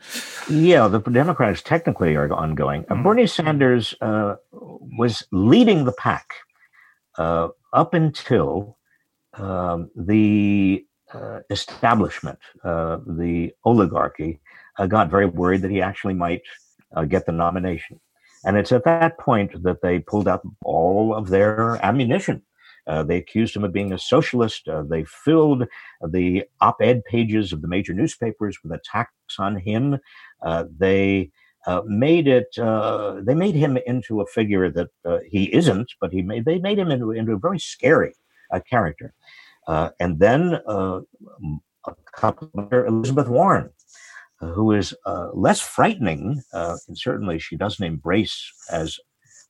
Yeah, 0.50 0.88
the 0.88 0.98
Democrats 0.98 1.62
technically 1.62 2.16
are 2.16 2.32
ongoing. 2.32 2.84
Mm. 2.84 3.04
Bernie 3.04 3.26
Sanders 3.26 3.94
uh, 4.00 4.36
was 4.50 5.22
leading 5.30 5.84
the 5.84 5.92
pack 5.92 6.34
uh, 7.16 7.48
up 7.72 7.94
until 7.94 8.75
um, 9.38 9.90
the 9.94 10.84
uh, 11.12 11.40
establishment, 11.50 12.38
uh, 12.64 12.98
the 13.06 13.52
oligarchy, 13.64 14.40
uh, 14.78 14.86
got 14.86 15.10
very 15.10 15.26
worried 15.26 15.62
that 15.62 15.70
he 15.70 15.80
actually 15.80 16.14
might 16.14 16.42
uh, 16.94 17.04
get 17.04 17.26
the 17.26 17.32
nomination. 17.32 18.00
And 18.44 18.56
it's 18.56 18.72
at 18.72 18.84
that 18.84 19.18
point 19.18 19.62
that 19.62 19.82
they 19.82 19.98
pulled 19.98 20.28
out 20.28 20.42
all 20.64 21.14
of 21.14 21.28
their 21.28 21.84
ammunition. 21.84 22.42
Uh, 22.86 23.02
they 23.02 23.16
accused 23.16 23.56
him 23.56 23.64
of 23.64 23.72
being 23.72 23.92
a 23.92 23.98
socialist. 23.98 24.68
Uh, 24.68 24.82
they 24.82 25.04
filled 25.04 25.64
the 26.06 26.44
op 26.60 26.76
ed 26.80 27.02
pages 27.04 27.52
of 27.52 27.60
the 27.60 27.68
major 27.68 27.92
newspapers 27.92 28.58
with 28.62 28.72
attacks 28.72 29.36
on 29.38 29.56
him. 29.56 29.98
they 30.78 31.30
uh, 31.66 31.82
made 31.84 32.28
it. 32.28 32.56
Uh, 32.58 33.16
they 33.22 33.34
made 33.34 33.54
him 33.54 33.76
into 33.86 34.20
a 34.20 34.26
figure 34.26 34.70
that 34.70 34.88
uh, 35.04 35.18
he 35.28 35.52
isn't, 35.52 35.92
but 36.00 36.12
he 36.12 36.22
made. 36.22 36.44
They 36.44 36.58
made 36.58 36.78
him 36.78 36.90
into, 36.90 37.10
into 37.10 37.32
a 37.32 37.38
very 37.38 37.58
scary 37.58 38.14
character. 38.70 39.12
and 39.66 40.18
then 40.18 40.60
a 40.66 41.00
couple 42.14 42.50
Elizabeth 42.72 43.28
Warren, 43.28 43.70
who 44.40 44.72
is 44.72 44.94
less 45.34 45.60
frightening, 45.60 46.42
and 46.52 46.98
certainly 46.98 47.38
she 47.38 47.56
doesn't 47.56 47.86
embrace 47.86 48.52
as 48.70 48.98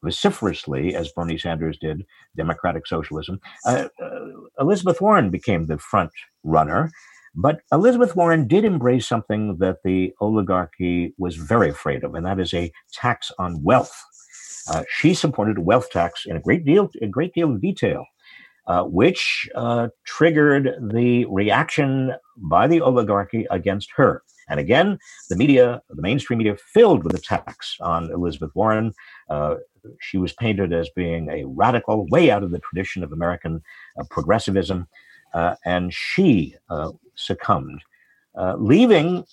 vociferously 0.02 0.94
as 0.94 1.12
Bernie 1.12 1.38
Sanders 1.38 1.78
did 1.80 2.04
democratic 2.36 2.86
socialism. 2.86 3.40
Uh, 3.64 3.88
uh, 4.02 4.18
Elizabeth 4.60 5.00
Warren 5.00 5.30
became 5.30 5.66
the 5.66 5.78
front 5.78 6.12
runner, 6.44 6.90
but 7.34 7.60
Elizabeth 7.72 8.16
Warren 8.16 8.46
did 8.46 8.64
embrace 8.64 9.06
something 9.06 9.58
that 9.58 9.78
the 9.84 10.12
oligarchy 10.20 11.14
was 11.18 11.36
very 11.36 11.70
afraid 11.70 12.04
of, 12.04 12.14
and 12.14 12.24
that 12.26 12.40
is 12.40 12.54
a 12.54 12.72
tax 12.92 13.32
on 13.38 13.62
wealth. 13.62 13.94
Uh, 14.70 14.84
she 14.88 15.14
supported 15.14 15.58
a 15.58 15.62
wealth 15.62 15.90
tax 15.90 16.24
in 16.26 16.36
a 16.36 16.40
great 16.40 16.64
deal, 16.64 16.88
a 17.02 17.06
great 17.06 17.34
deal 17.34 17.52
of 17.52 17.60
detail, 17.60 18.04
uh, 18.66 18.82
which 18.84 19.48
uh, 19.54 19.88
triggered 20.04 20.74
the 20.80 21.24
reaction 21.26 22.12
by 22.36 22.66
the 22.66 22.80
oligarchy 22.80 23.46
against 23.50 23.90
her. 23.96 24.22
And 24.48 24.60
again, 24.60 24.98
the 25.28 25.36
media, 25.36 25.82
the 25.90 26.02
mainstream 26.02 26.38
media, 26.38 26.56
filled 26.56 27.04
with 27.04 27.14
attacks 27.14 27.76
on 27.80 28.10
Elizabeth 28.12 28.50
Warren. 28.54 28.92
Uh, 29.28 29.56
she 30.00 30.18
was 30.18 30.32
painted 30.32 30.72
as 30.72 30.88
being 30.90 31.30
a 31.30 31.44
radical, 31.46 32.06
way 32.08 32.30
out 32.30 32.42
of 32.42 32.50
the 32.50 32.60
tradition 32.60 33.02
of 33.02 33.12
American 33.12 33.62
uh, 33.98 34.04
progressivism. 34.10 34.86
Uh, 35.34 35.56
and 35.64 35.92
she 35.92 36.54
uh, 36.70 36.92
succumbed, 37.14 37.82
leaving 38.58 39.24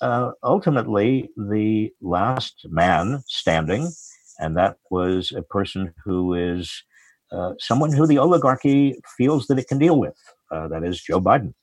ultimately 0.43 1.29
the 1.37 1.91
last 2.01 2.65
man 2.69 3.23
standing, 3.27 3.91
and 4.39 4.57
that 4.57 4.77
was 4.89 5.31
a 5.31 5.41
person 5.41 5.93
who 6.03 6.33
is 6.33 6.83
someone 7.59 7.91
who 7.91 8.07
the 8.07 8.17
oligarchy 8.17 8.95
feels 9.17 9.47
that 9.47 9.59
it 9.59 9.67
can 9.67 9.79
deal 9.79 9.99
with. 9.99 10.15
that 10.51 10.83
is 10.83 11.01
Joe 11.01 11.21
Biden. 11.21 11.53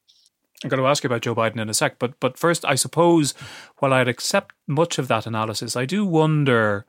I'm 0.63 0.69
going 0.69 0.83
to 0.83 0.89
ask 0.89 1.03
you 1.03 1.09
about 1.09 1.23
Joe 1.23 1.35
Biden 1.35 1.59
in 1.59 1.71
a 1.71 1.75
sec, 1.75 1.99
but 1.99 2.21
but 2.21 2.37
first, 2.37 2.65
I 2.67 2.75
suppose, 2.75 3.33
while 3.79 3.95
I'd 3.95 4.09
accept 4.09 4.55
much 4.67 4.99
of 4.99 5.09
that 5.09 5.27
analysis, 5.27 5.75
I 5.75 5.87
do 5.87 6.05
wonder 6.05 6.85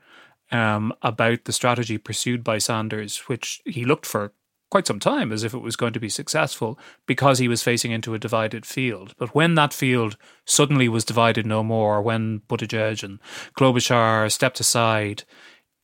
um, 0.52 0.94
about 1.02 1.46
the 1.46 1.54
strategy 1.54 1.98
pursued 1.98 2.44
by 2.44 2.58
Sanders, 2.58 3.18
which 3.30 3.62
he 3.66 3.86
looked 3.86 4.06
for 4.06 4.34
quite 4.70 4.88
some 4.88 5.00
time 5.00 5.32
as 5.32 5.44
if 5.44 5.54
it 5.54 5.60
was 5.60 5.76
going 5.76 5.94
to 5.94 6.00
be 6.00 6.10
successful 6.10 6.80
because 7.06 7.40
he 7.40 7.48
was 7.48 7.64
facing 7.64 7.92
into 7.92 8.14
a 8.14 8.20
divided 8.20 8.66
field. 8.66 9.14
But 9.18 9.36
when 9.36 9.56
that 9.56 9.74
field 9.74 10.18
suddenly 10.46 10.88
was 10.88 11.06
divided 11.06 11.46
no 11.46 11.64
more, 11.64 12.02
when 12.02 12.42
Buttigieg 12.50 13.04
and 13.04 13.20
Klobuchar 13.58 14.32
stepped 14.32 14.60
aside, 14.60 15.24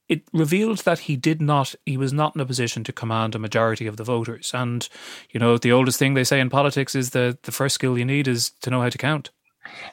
it 0.10 0.24
revealed 0.34 0.80
that 0.80 1.00
he 1.00 1.16
did 1.16 1.42
not, 1.42 1.76
he 1.86 1.98
was 1.98 2.14
not 2.14 2.36
in 2.36 2.42
a 2.42 2.46
position 2.46 2.84
to 2.86 2.94
command 2.94 3.36
a 3.36 3.40
majority 3.40 3.88
of 3.88 3.98
the 3.98 4.04
voters. 4.04 4.52
And, 4.54 4.88
you 5.32 5.40
know, 5.40 5.58
the 5.58 5.72
oldest 5.72 6.00
thing 6.00 6.14
they 6.14 6.24
say 6.24 6.40
in 6.40 6.50
politics 6.50 6.96
is 6.96 7.12
that 7.12 7.44
the 7.44 7.52
first 7.52 7.76
skill 7.76 7.98
you 7.98 8.06
need 8.06 8.28
is 8.28 8.52
to 8.62 8.70
know 8.70 8.82
how 8.82 8.90
to 8.90 8.98
count. 8.98 9.32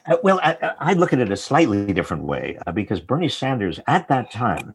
Uh, 0.05 0.17
well, 0.23 0.39
I, 0.41 0.71
I, 0.79 0.93
look 0.93 1.11
at 1.11 1.19
it 1.19 1.31
a 1.31 1.37
slightly 1.37 1.91
different 1.91 2.23
way 2.23 2.57
uh, 2.65 2.71
because 2.71 3.01
Bernie 3.01 3.27
Sanders 3.27 3.79
at 3.87 4.07
that 4.07 4.31
time 4.31 4.73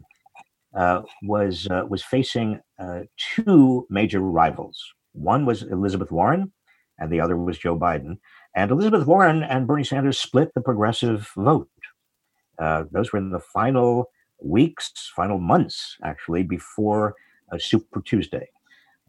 uh, 0.74 1.03
was 1.22 1.66
uh, 1.70 1.85
was 1.88 2.03
facing 2.03 2.61
uh, 2.79 3.00
two 3.16 3.87
major 3.88 4.20
rivals. 4.20 4.79
One 5.12 5.46
was 5.46 5.62
Elizabeth 5.62 6.12
Warren, 6.12 6.53
and 6.98 7.11
the 7.11 7.20
other 7.20 7.37
was 7.37 7.59
Joe 7.59 7.79
Biden. 7.79 8.18
And 8.55 8.70
Elizabeth 8.70 9.07
Warren 9.07 9.42
and 9.42 9.66
Bernie 9.66 9.85
Sanders 9.85 10.18
split 10.18 10.53
the 10.55 10.61
progressive 10.61 11.31
vote. 11.37 11.68
Uh, 12.59 12.85
those 12.90 13.12
were 13.12 13.18
in 13.18 13.31
the 13.31 13.40
final 13.40 14.11
weeks, 14.42 15.12
final 15.14 15.38
months, 15.38 15.96
actually, 16.05 16.42
before 16.42 17.14
Super 17.59 18.00
Tuesday. 18.03 18.48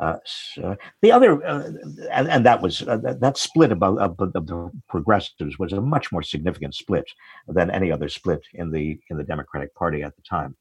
Uh, 0.02 0.18
so 0.26 0.76
the 1.04 1.12
other, 1.12 1.46
uh, 1.46 1.72
and, 2.12 2.28
and, 2.28 2.44
that 2.44 2.60
was 2.60 2.82
uh, 2.88 2.98
that, 2.98 3.22
that, 3.22 3.38
split 3.38 3.72
about 3.72 4.00
of, 4.00 4.20
of, 4.20 4.48
the 4.48 4.72
progressives 4.90 5.60
was 5.60 5.74
a 5.74 5.80
much 5.80 6.12
more 6.12 6.24
significant 6.24 6.74
split 6.74 7.06
than 7.48 7.70
any 7.70 7.92
other 7.92 8.10
split 8.10 8.42
in 8.56 8.72
the 8.72 9.00
in 9.12 9.18
the 9.18 9.24
Democratic 9.24 9.76
Party 9.76 10.02
at 10.02 10.16
the 10.16 10.24
time. 10.24 10.56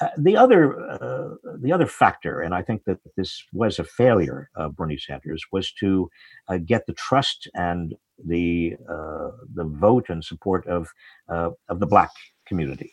Uh, 0.00 0.08
the 0.16 0.38
other 0.38 0.80
uh, 0.88 1.34
the 1.60 1.70
other 1.70 1.86
factor, 1.86 2.40
and 2.40 2.54
I 2.54 2.62
think 2.62 2.84
that 2.84 2.98
this 3.14 3.44
was 3.52 3.78
a 3.78 3.84
failure 3.84 4.48
of 4.54 4.74
Bernie 4.74 4.96
Sanders, 4.96 5.44
was 5.52 5.70
to 5.80 6.08
uh, 6.48 6.56
get 6.56 6.86
the 6.86 6.94
trust 6.94 7.46
and 7.54 7.94
the 8.24 8.74
uh, 8.88 9.32
the 9.52 9.64
vote 9.64 10.06
and 10.08 10.24
support 10.24 10.66
of 10.66 10.88
uh, 11.28 11.50
of 11.68 11.80
the 11.80 11.86
black 11.86 12.10
community. 12.46 12.92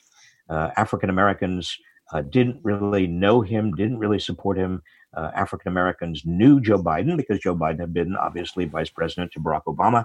African 0.50 1.10
Americans 1.10 1.78
didn't 2.30 2.60
really 2.64 3.08
know 3.08 3.42
him, 3.42 3.74
didn't 3.76 3.98
really 3.98 4.20
support 4.20 4.58
him. 4.58 4.82
African 5.16 5.72
Americans 5.72 6.24
knew 6.26 6.60
Joe 6.60 6.82
Biden 6.82 7.18
because 7.18 7.40
Joe 7.40 7.56
Biden 7.56 7.80
had 7.80 7.94
been 7.94 8.16
obviously 8.16 8.66
vice 8.66 8.90
president 8.90 9.32
to 9.32 9.40
Barack 9.40 9.64
Obama, 9.68 10.04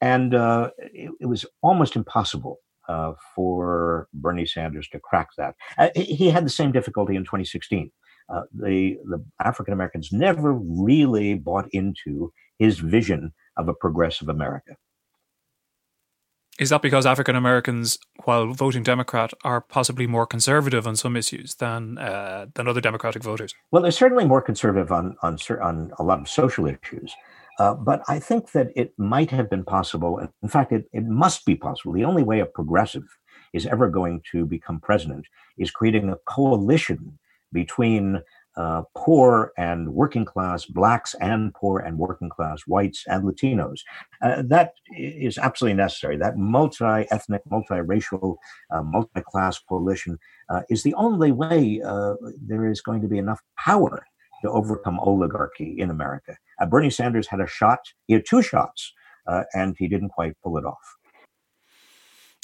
and 0.00 0.34
it, 0.34 1.10
it 1.20 1.26
was 1.26 1.46
almost 1.62 1.96
impossible 1.96 2.58
uh, 2.88 3.12
for 3.34 4.08
Bernie 4.14 4.46
Sanders 4.46 4.88
to 4.88 5.00
crack 5.00 5.28
that. 5.36 5.54
Uh, 5.78 5.88
he 5.94 6.30
had 6.30 6.46
the 6.46 6.50
same 6.50 6.72
difficulty 6.72 7.16
in 7.16 7.24
2016. 7.24 7.90
Uh, 8.28 8.42
the 8.52 8.96
the 9.04 9.24
African 9.40 9.72
Americans 9.72 10.10
never 10.12 10.52
really 10.52 11.34
bought 11.34 11.68
into 11.72 12.32
his 12.58 12.78
vision 12.78 13.32
of 13.56 13.68
a 13.68 13.74
progressive 13.74 14.28
America. 14.28 14.76
Is 16.58 16.70
that 16.70 16.80
because 16.80 17.04
African 17.04 17.36
Americans, 17.36 17.98
while 18.24 18.52
voting 18.52 18.82
Democrat, 18.82 19.32
are 19.44 19.60
possibly 19.60 20.06
more 20.06 20.26
conservative 20.26 20.86
on 20.86 20.96
some 20.96 21.14
issues 21.14 21.56
than 21.56 21.98
uh, 21.98 22.46
than 22.54 22.66
other 22.66 22.80
Democratic 22.80 23.22
voters? 23.22 23.54
Well, 23.70 23.82
they're 23.82 23.90
certainly 23.90 24.24
more 24.24 24.40
conservative 24.40 24.90
on 24.90 25.16
on 25.22 25.38
on 25.60 25.92
a 25.98 26.02
lot 26.02 26.20
of 26.20 26.28
social 26.28 26.66
issues. 26.66 27.14
Uh, 27.58 27.74
but 27.74 28.02
I 28.08 28.18
think 28.18 28.52
that 28.52 28.68
it 28.76 28.92
might 28.98 29.30
have 29.30 29.48
been 29.48 29.64
possible. 29.64 30.18
In 30.42 30.48
fact, 30.48 30.72
it, 30.72 30.88
it 30.92 31.04
must 31.04 31.46
be 31.46 31.54
possible. 31.54 31.92
The 31.94 32.04
only 32.04 32.22
way 32.22 32.40
a 32.40 32.46
progressive 32.46 33.04
is 33.54 33.66
ever 33.66 33.88
going 33.88 34.22
to 34.32 34.44
become 34.44 34.80
president 34.80 35.26
is 35.56 35.70
creating 35.70 36.10
a 36.10 36.18
coalition 36.28 37.18
between 37.52 38.22
uh, 38.56 38.82
poor 38.96 39.52
and 39.58 39.92
working 39.92 40.24
class 40.24 40.64
blacks 40.64 41.14
and 41.20 41.52
poor 41.54 41.80
and 41.80 41.98
working 41.98 42.30
class 42.30 42.62
whites 42.66 43.04
and 43.06 43.24
Latinos. 43.24 43.80
Uh, 44.22 44.42
that 44.46 44.72
is 44.96 45.38
absolutely 45.38 45.76
necessary. 45.76 46.16
That 46.16 46.38
multi 46.38 47.06
ethnic, 47.10 47.42
multiracial, 47.50 48.36
uh, 48.70 48.82
multi 48.82 49.20
class 49.26 49.58
coalition 49.58 50.18
uh, 50.48 50.62
is 50.70 50.82
the 50.82 50.94
only 50.94 51.32
way 51.32 51.80
uh, 51.84 52.14
there 52.40 52.70
is 52.70 52.80
going 52.80 53.02
to 53.02 53.08
be 53.08 53.18
enough 53.18 53.40
power 53.58 54.06
to 54.42 54.50
overcome 54.50 54.98
oligarchy 55.00 55.76
in 55.78 55.90
America. 55.90 56.36
Uh, 56.60 56.66
Bernie 56.66 56.90
Sanders 56.90 57.26
had 57.26 57.40
a 57.40 57.46
shot, 57.46 57.80
he 58.06 58.14
had 58.14 58.24
two 58.26 58.42
shots 58.42 58.92
and 59.54 59.74
he 59.76 59.88
didn't 59.88 60.10
quite 60.10 60.34
pull 60.42 60.56
it 60.56 60.64
off. 60.64 60.96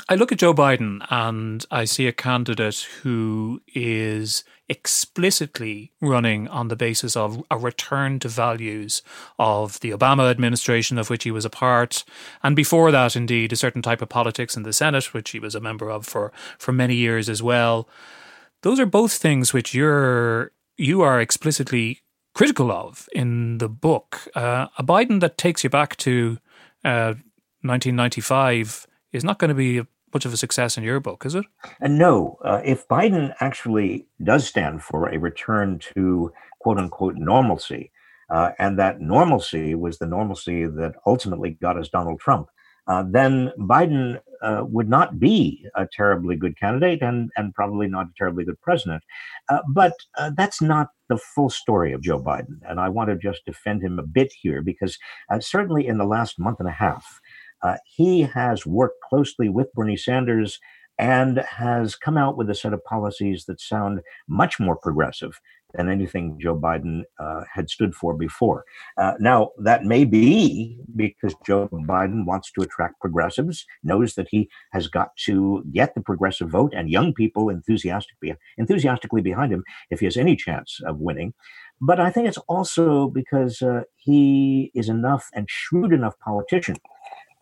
I 0.08 0.16
look 0.16 0.32
at 0.32 0.38
Joe 0.38 0.52
Biden 0.52 1.04
and 1.10 1.64
I 1.70 1.84
see 1.84 2.06
a 2.06 2.12
candidate 2.12 2.86
who 3.02 3.62
is 3.74 4.42
explicitly 4.68 5.92
running 6.00 6.48
on 6.48 6.68
the 6.68 6.76
basis 6.76 7.14
of 7.14 7.42
a 7.50 7.58
return 7.58 8.18
to 8.20 8.28
values 8.28 9.02
of 9.38 9.78
the 9.80 9.90
Obama 9.90 10.30
administration, 10.30 10.98
of 10.98 11.08
which 11.08 11.24
he 11.24 11.30
was 11.30 11.44
a 11.44 11.50
part, 11.50 12.04
and 12.42 12.56
before 12.56 12.90
that, 12.90 13.14
indeed, 13.14 13.52
a 13.52 13.56
certain 13.56 13.82
type 13.82 14.02
of 14.02 14.08
politics 14.08 14.56
in 14.56 14.64
the 14.64 14.72
Senate, 14.72 15.14
which 15.14 15.30
he 15.30 15.38
was 15.38 15.54
a 15.54 15.60
member 15.60 15.90
of 15.90 16.06
for, 16.06 16.32
for 16.58 16.72
many 16.72 16.94
years 16.94 17.28
as 17.28 17.42
well. 17.42 17.88
Those 18.62 18.80
are 18.80 18.86
both 18.86 19.12
things 19.12 19.52
which 19.52 19.74
you're 19.74 20.52
you 20.76 21.02
are 21.02 21.20
explicitly 21.20 22.00
critical 22.34 22.72
of 22.72 23.08
in 23.12 23.58
the 23.58 23.68
book. 23.68 24.28
Uh, 24.34 24.66
a 24.78 24.82
Biden 24.82 25.20
that 25.20 25.36
takes 25.36 25.62
you 25.62 25.70
back 25.70 25.96
to 25.98 26.38
uh, 26.84 27.14
1995 27.60 28.86
is 29.12 29.24
not 29.24 29.38
going 29.38 29.50
to 29.50 29.54
be 29.54 29.82
much 30.12 30.24
of 30.24 30.32
a 30.32 30.36
success 30.36 30.76
in 30.76 30.84
your 30.84 31.00
book, 31.00 31.24
is 31.24 31.34
it? 31.34 31.44
And 31.80 31.98
no, 31.98 32.38
uh, 32.44 32.60
if 32.64 32.86
Biden 32.88 33.34
actually 33.40 34.06
does 34.22 34.46
stand 34.46 34.82
for 34.82 35.08
a 35.08 35.18
return 35.18 35.80
to 35.94 36.32
quote 36.60 36.78
unquote 36.78 37.16
normalcy, 37.16 37.90
uh, 38.30 38.52
and 38.58 38.78
that 38.78 39.00
normalcy 39.00 39.74
was 39.74 39.98
the 39.98 40.06
normalcy 40.06 40.66
that 40.66 40.94
ultimately 41.06 41.50
got 41.50 41.78
us 41.78 41.88
Donald 41.88 42.20
Trump, 42.20 42.48
uh, 42.88 43.04
then 43.08 43.52
Biden 43.58 44.20
uh, 44.42 44.64
would 44.66 44.88
not 44.88 45.20
be 45.20 45.66
a 45.76 45.86
terribly 45.86 46.34
good 46.34 46.58
candidate 46.58 47.00
and, 47.00 47.30
and 47.36 47.54
probably 47.54 47.86
not 47.86 48.06
a 48.06 48.12
terribly 48.18 48.44
good 48.44 48.60
president. 48.60 49.04
Uh, 49.48 49.60
but 49.68 49.92
uh, 50.18 50.30
that's 50.36 50.60
not 50.60 50.88
the 51.08 51.16
full 51.16 51.48
story 51.48 51.92
of 51.92 52.02
Joe 52.02 52.20
Biden. 52.20 52.58
And 52.68 52.80
I 52.80 52.88
want 52.88 53.08
to 53.10 53.16
just 53.16 53.44
defend 53.44 53.82
him 53.82 53.98
a 53.98 54.06
bit 54.06 54.32
here 54.32 54.62
because 54.62 54.98
certainly 55.40 55.86
in 55.86 55.98
the 55.98 56.04
last 56.04 56.40
month 56.40 56.58
and 56.58 56.68
a 56.68 56.72
half, 56.72 57.20
uh, 57.62 57.76
he 57.84 58.22
has 58.22 58.66
worked 58.66 59.00
closely 59.08 59.48
with 59.48 59.72
Bernie 59.72 59.96
Sanders 59.96 60.58
and 60.98 61.38
has 61.38 61.96
come 61.96 62.16
out 62.16 62.36
with 62.36 62.50
a 62.50 62.54
set 62.54 62.72
of 62.72 62.84
policies 62.84 63.46
that 63.46 63.60
sound 63.60 64.00
much 64.28 64.60
more 64.60 64.76
progressive 64.76 65.40
than 65.74 65.88
anything 65.88 66.38
Joe 66.40 66.58
Biden 66.58 67.02
uh, 67.18 67.42
had 67.52 67.70
stood 67.70 67.94
for 67.94 68.14
before. 68.14 68.64
Uh, 68.98 69.14
now, 69.18 69.50
that 69.58 69.84
may 69.84 70.04
be 70.04 70.78
because 70.94 71.34
Joe 71.46 71.68
Biden 71.72 72.26
wants 72.26 72.52
to 72.52 72.62
attract 72.62 73.00
progressives, 73.00 73.64
knows 73.82 74.14
that 74.14 74.28
he 74.30 74.50
has 74.72 74.86
got 74.86 75.16
to 75.24 75.64
get 75.72 75.94
the 75.94 76.02
progressive 76.02 76.50
vote 76.50 76.72
and 76.76 76.90
young 76.90 77.14
people 77.14 77.48
enthusiastically, 77.48 78.34
enthusiastically 78.58 79.22
behind 79.22 79.52
him 79.52 79.64
if 79.90 80.00
he 80.00 80.06
has 80.06 80.16
any 80.16 80.36
chance 80.36 80.80
of 80.86 81.00
winning. 81.00 81.32
But 81.80 81.98
I 81.98 82.10
think 82.10 82.28
it's 82.28 82.38
also 82.48 83.08
because 83.08 83.62
uh, 83.62 83.82
he 83.96 84.70
is 84.74 84.88
enough 84.88 85.30
and 85.34 85.48
shrewd 85.50 85.92
enough 85.92 86.18
politician 86.20 86.76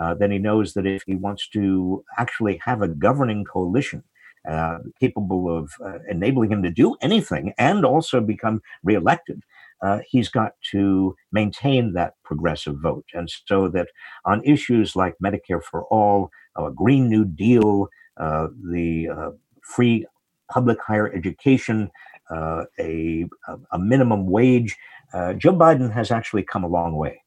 uh, 0.01 0.15
then 0.15 0.31
he 0.31 0.39
knows 0.39 0.73
that 0.75 0.87
if 0.87 1.03
he 1.07 1.15
wants 1.15 1.47
to 1.49 2.05
actually 2.19 2.61
have 2.65 2.83
a 2.83 2.89
governing 2.89 3.45
coalition 3.45 4.03
uh, 4.49 4.79
capable 4.99 5.55
of 5.55 5.71
uh, 5.85 5.99
enabling 6.09 6.51
him 6.51 6.63
to 6.63 6.71
do 6.71 6.97
anything 7.03 7.53
and 7.59 7.85
also 7.85 8.21
become 8.21 8.63
reelected, 8.83 9.43
uh, 9.83 9.99
he's 10.09 10.29
got 10.29 10.53
to 10.71 11.15
maintain 11.33 11.93
that 11.93 12.15
progressive 12.25 12.77
vote. 12.79 13.05
And 13.13 13.31
so 13.47 13.69
that 13.69 13.89
on 14.25 14.43
issues 14.45 14.97
like 14.97 15.15
Medicare 15.23 15.63
for 15.63 15.85
All, 15.85 16.31
a 16.57 16.71
Green 16.71 17.09
New 17.09 17.25
Deal, 17.25 17.89
uh, 18.17 18.49
the 18.71 19.09
uh, 19.09 19.31
free 19.63 20.07
public 20.51 20.79
higher 20.81 21.13
education, 21.15 21.91
a, 22.33 23.27
a 23.73 23.79
minimum 23.79 24.27
wage, 24.27 24.77
Joe 25.13 25.53
Biden 25.53 25.93
has 25.93 26.11
actually 26.11 26.45
come 26.45 26.65
a 26.65 26.69
long 26.69 26.97
way. 26.97 27.23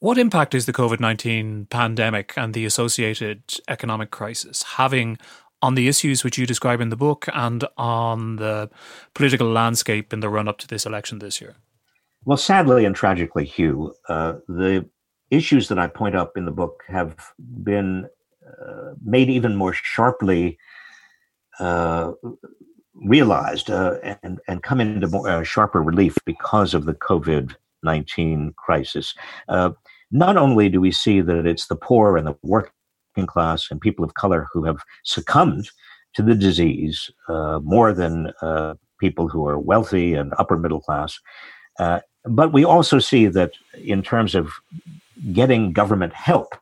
What 0.00 0.16
impact 0.16 0.54
is 0.54 0.66
the 0.66 0.72
COVID 0.72 1.00
19 1.00 1.66
pandemic 1.70 2.32
and 2.36 2.54
the 2.54 2.64
associated 2.64 3.42
economic 3.66 4.12
crisis 4.12 4.62
having 4.62 5.18
on 5.60 5.74
the 5.74 5.88
issues 5.88 6.22
which 6.22 6.38
you 6.38 6.46
describe 6.46 6.80
in 6.80 6.90
the 6.90 6.96
book 6.96 7.26
and 7.34 7.64
on 7.76 8.36
the 8.36 8.70
political 9.14 9.48
landscape 9.48 10.12
in 10.12 10.20
the 10.20 10.28
run 10.28 10.46
up 10.46 10.58
to 10.58 10.68
this 10.68 10.86
election 10.86 11.18
this 11.18 11.40
year? 11.40 11.56
Well, 12.24 12.36
sadly 12.36 12.84
and 12.84 12.94
tragically, 12.94 13.44
Hugh, 13.44 13.92
uh, 14.08 14.34
the 14.46 14.88
issues 15.30 15.66
that 15.66 15.80
I 15.80 15.88
point 15.88 16.14
up 16.14 16.36
in 16.36 16.44
the 16.44 16.52
book 16.52 16.84
have 16.86 17.16
been 17.64 18.08
uh, 18.46 18.92
made 19.04 19.28
even 19.28 19.56
more 19.56 19.72
sharply 19.72 20.58
uh, 21.58 22.12
realized 22.94 23.68
uh, 23.68 23.96
and, 24.22 24.38
and 24.46 24.62
come 24.62 24.80
into 24.80 25.08
more, 25.08 25.28
uh, 25.28 25.42
sharper 25.42 25.82
relief 25.82 26.16
because 26.24 26.72
of 26.72 26.84
the 26.84 26.94
COVID 26.94 27.56
19 27.82 28.54
crisis. 28.56 29.14
Uh, 29.48 29.70
not 30.10 30.36
only 30.36 30.68
do 30.68 30.80
we 30.80 30.92
see 30.92 31.20
that 31.20 31.46
it's 31.46 31.66
the 31.66 31.76
poor 31.76 32.16
and 32.16 32.26
the 32.26 32.36
working 32.42 32.72
class 33.26 33.70
and 33.70 33.80
people 33.80 34.04
of 34.04 34.14
color 34.14 34.46
who 34.52 34.64
have 34.64 34.78
succumbed 35.04 35.70
to 36.14 36.22
the 36.22 36.34
disease 36.34 37.10
uh, 37.28 37.60
more 37.62 37.92
than 37.92 38.32
uh, 38.42 38.74
people 38.98 39.28
who 39.28 39.46
are 39.46 39.58
wealthy 39.58 40.14
and 40.14 40.32
upper 40.38 40.56
middle 40.56 40.80
class, 40.80 41.18
uh, 41.78 42.00
but 42.24 42.52
we 42.52 42.64
also 42.64 42.98
see 42.98 43.26
that 43.26 43.52
in 43.82 44.02
terms 44.02 44.34
of 44.34 44.50
getting 45.32 45.72
government 45.72 46.12
help, 46.12 46.54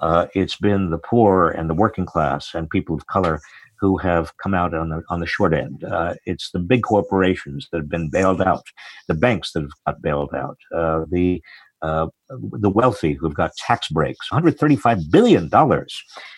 uh, 0.00 0.26
it's 0.34 0.56
been 0.56 0.90
the 0.90 0.98
poor 0.98 1.50
and 1.50 1.68
the 1.68 1.74
working 1.74 2.06
class 2.06 2.54
and 2.54 2.70
people 2.70 2.94
of 2.96 3.06
color 3.06 3.40
who 3.78 3.96
have 3.96 4.36
come 4.38 4.54
out 4.54 4.74
on 4.74 4.90
the 4.90 5.02
on 5.08 5.20
the 5.20 5.26
short 5.26 5.54
end. 5.54 5.84
Uh, 5.84 6.14
it's 6.26 6.50
the 6.50 6.58
big 6.58 6.82
corporations 6.82 7.68
that 7.70 7.78
have 7.78 7.88
been 7.88 8.10
bailed 8.10 8.42
out, 8.42 8.64
the 9.08 9.14
banks 9.14 9.52
that 9.52 9.62
have 9.62 9.70
got 9.86 10.02
bailed 10.02 10.34
out, 10.34 10.58
uh, 10.74 11.04
the 11.10 11.42
uh, 11.82 12.08
the 12.28 12.70
wealthy 12.70 13.14
who've 13.14 13.34
got 13.34 13.54
tax 13.56 13.88
breaks, 13.88 14.28
$135 14.30 15.10
billion 15.10 15.50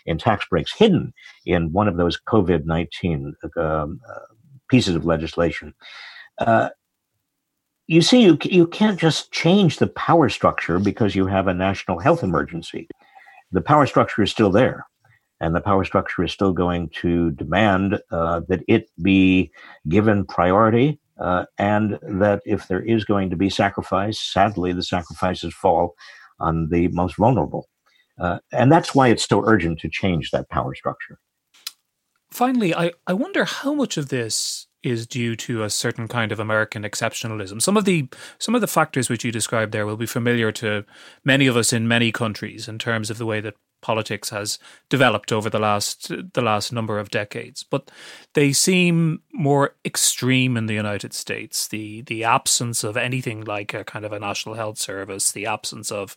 in 0.06 0.18
tax 0.18 0.46
breaks 0.48 0.72
hidden 0.72 1.12
in 1.46 1.72
one 1.72 1.88
of 1.88 1.96
those 1.96 2.18
COVID 2.28 2.64
19 2.64 3.34
um, 3.56 4.00
uh, 4.08 4.18
pieces 4.68 4.94
of 4.94 5.04
legislation. 5.04 5.74
Uh, 6.38 6.70
you 7.88 8.00
see, 8.00 8.22
you, 8.22 8.38
you 8.44 8.66
can't 8.66 8.98
just 8.98 9.32
change 9.32 9.78
the 9.78 9.88
power 9.88 10.28
structure 10.28 10.78
because 10.78 11.14
you 11.14 11.26
have 11.26 11.48
a 11.48 11.54
national 11.54 11.98
health 11.98 12.22
emergency. 12.22 12.88
The 13.50 13.60
power 13.60 13.86
structure 13.86 14.22
is 14.22 14.30
still 14.30 14.50
there 14.50 14.86
and 15.42 15.54
the 15.54 15.60
power 15.60 15.84
structure 15.84 16.22
is 16.22 16.32
still 16.32 16.52
going 16.52 16.88
to 17.00 17.32
demand 17.32 17.98
uh, 18.12 18.40
that 18.48 18.62
it 18.68 18.88
be 19.02 19.50
given 19.88 20.24
priority, 20.24 21.00
uh, 21.22 21.44
and 21.56 21.98
that 22.02 22.42
if 22.44 22.66
there 22.66 22.82
is 22.82 23.04
going 23.04 23.30
to 23.30 23.36
be 23.36 23.48
sacrifice, 23.48 24.18
sadly, 24.18 24.72
the 24.72 24.82
sacrifices 24.82 25.54
fall 25.54 25.94
on 26.40 26.68
the 26.70 26.88
most 26.88 27.16
vulnerable. 27.16 27.68
Uh, 28.20 28.38
and 28.50 28.70
that's 28.70 28.94
why 28.94 29.08
it's 29.08 29.26
so 29.26 29.42
urgent 29.46 29.78
to 29.80 29.88
change 29.88 30.30
that 30.30 30.50
power 30.50 30.74
structure. 30.74 31.18
Finally, 32.32 32.74
I, 32.74 32.92
I 33.06 33.12
wonder 33.12 33.44
how 33.44 33.72
much 33.72 33.96
of 33.96 34.08
this 34.08 34.66
is 34.82 35.06
due 35.06 35.36
to 35.36 35.62
a 35.62 35.70
certain 35.70 36.08
kind 36.08 36.32
of 36.32 36.40
American 36.40 36.82
exceptionalism. 36.82 37.62
Some 37.62 37.76
of 37.76 37.84
the 37.84 38.08
some 38.38 38.54
of 38.54 38.60
the 38.60 38.66
factors 38.66 39.08
which 39.08 39.24
you 39.24 39.30
described 39.30 39.72
there 39.72 39.86
will 39.86 39.96
be 39.96 40.06
familiar 40.06 40.50
to 40.52 40.84
many 41.24 41.46
of 41.46 41.56
us 41.56 41.72
in 41.72 41.86
many 41.86 42.10
countries 42.10 42.66
in 42.66 42.78
terms 42.78 43.10
of 43.10 43.18
the 43.18 43.26
way 43.26 43.40
that 43.40 43.54
politics 43.82 44.30
has 44.30 44.58
developed 44.88 45.32
over 45.32 45.50
the 45.50 45.58
last 45.58 46.08
the 46.32 46.40
last 46.40 46.72
number 46.72 46.98
of 46.98 47.10
decades. 47.10 47.62
But 47.62 47.90
they 48.32 48.52
seem 48.52 49.20
more 49.32 49.74
extreme 49.84 50.56
in 50.56 50.66
the 50.66 50.74
United 50.74 51.12
States. 51.12 51.68
The 51.68 52.02
the 52.02 52.24
absence 52.24 52.82
of 52.82 52.96
anything 52.96 53.42
like 53.44 53.74
a 53.74 53.84
kind 53.84 54.04
of 54.04 54.12
a 54.12 54.18
national 54.18 54.54
health 54.54 54.78
service, 54.78 55.30
the 55.30 55.46
absence 55.46 55.92
of 55.92 56.14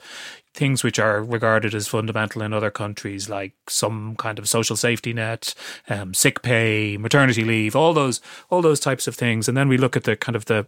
things 0.54 0.84
which 0.84 0.99
are 0.99 1.21
regarded 1.21 1.75
as 1.75 1.88
fundamental 1.88 2.41
in 2.41 2.54
other 2.54 2.71
countries, 2.71 3.28
like 3.28 3.54
some 3.67 4.15
kind 4.15 4.39
of 4.39 4.47
social 4.47 4.78
safety 4.78 5.12
net, 5.12 5.54
um, 5.89 6.13
sick 6.13 6.41
pay, 6.41 6.95
maternity 6.95 7.43
leave, 7.43 7.75
all 7.75 7.93
those 7.93 8.21
all 8.49 8.62
those 8.62 8.80
types 8.80 9.08
of 9.08 9.15
things. 9.15 9.47
And 9.47 9.58
then 9.58 9.67
we 9.67 9.78
look 9.78 9.97
at 9.97 10.06
the 10.06 10.15
kind 10.15 10.36
of 10.36 10.45
the 10.45 10.65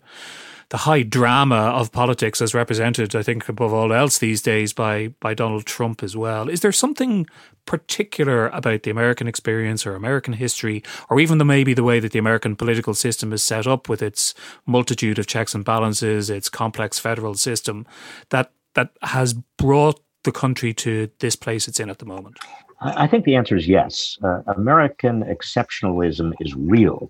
the 0.70 0.78
high 0.78 1.02
drama 1.02 1.56
of 1.56 1.92
politics 1.92 2.42
as 2.42 2.54
represented, 2.54 3.16
I 3.16 3.24
think, 3.24 3.48
above 3.48 3.74
all 3.74 3.94
else 3.94 4.18
these 4.18 4.42
days 4.42 4.74
by 4.74 5.14
by 5.20 5.34
Donald 5.34 5.66
Trump 5.66 6.04
as 6.04 6.16
well. 6.16 6.50
Is 6.50 6.60
there 6.62 6.72
something 6.72 7.26
particular 7.66 8.48
about 8.48 8.84
the 8.84 8.92
American 8.92 9.28
experience 9.28 9.86
or 9.86 9.96
American 9.96 10.34
history, 10.34 10.84
or 11.10 11.20
even 11.20 11.38
the 11.38 11.46
maybe 11.46 11.74
the 11.74 11.84
way 11.84 12.00
that 12.00 12.12
the 12.12 12.20
American 12.20 12.56
political 12.56 12.94
system 12.94 13.32
is 13.34 13.44
set 13.44 13.68
up 13.68 13.88
with 13.88 14.02
its 14.02 14.34
multitude 14.66 15.20
of 15.20 15.28
checks 15.28 15.56
and 15.56 15.64
balances, 15.64 16.30
its 16.30 16.50
complex 16.50 17.00
federal 17.00 17.36
system, 17.36 17.86
that 18.30 18.52
that 18.74 18.92
has 19.02 19.34
brought 19.34 20.02
the 20.24 20.32
country 20.32 20.74
to 20.74 21.10
this 21.20 21.36
place 21.36 21.68
it's 21.68 21.80
in 21.80 21.90
at 21.90 22.00
the 22.00 22.06
moment? 22.06 22.38
I 22.82 23.08
think 23.08 23.26
the 23.26 23.36
answer 23.36 23.56
is 23.56 23.68
yes. 23.68 24.18
Uh, 24.24 24.42
American 24.48 25.24
exceptionalism 25.24 26.34
is 26.40 26.54
real. 26.56 27.10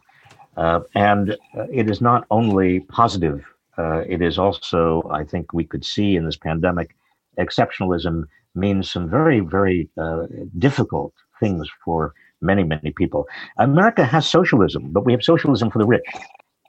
Uh, 0.58 0.82
and 0.96 1.32
uh, 1.58 1.68
it 1.72 1.90
is 1.90 2.02
not 2.02 2.26
only 2.32 2.82
positive, 2.82 3.46
uh, 3.78 4.00
it 4.08 4.22
is 4.22 4.40
also, 4.40 5.04
I 5.12 5.24
think, 5.24 5.54
we 5.54 5.64
could 5.64 5.86
see 5.86 6.16
in 6.16 6.26
this 6.26 6.38
pandemic, 6.38 6.96
exceptionalism 7.38 8.24
means 8.56 8.92
some 8.92 9.10
very, 9.10 9.40
very 9.40 9.88
uh, 10.02 10.26
difficult 10.58 11.14
things 11.40 11.70
for 11.86 12.14
many, 12.42 12.64
many 12.64 12.92
people. 12.92 13.28
America 13.60 14.04
has 14.04 14.28
socialism, 14.28 14.92
but 14.92 15.06
we 15.06 15.12
have 15.12 15.24
socialism 15.24 15.70
for 15.70 15.80
the 15.80 15.86
rich. 15.86 16.06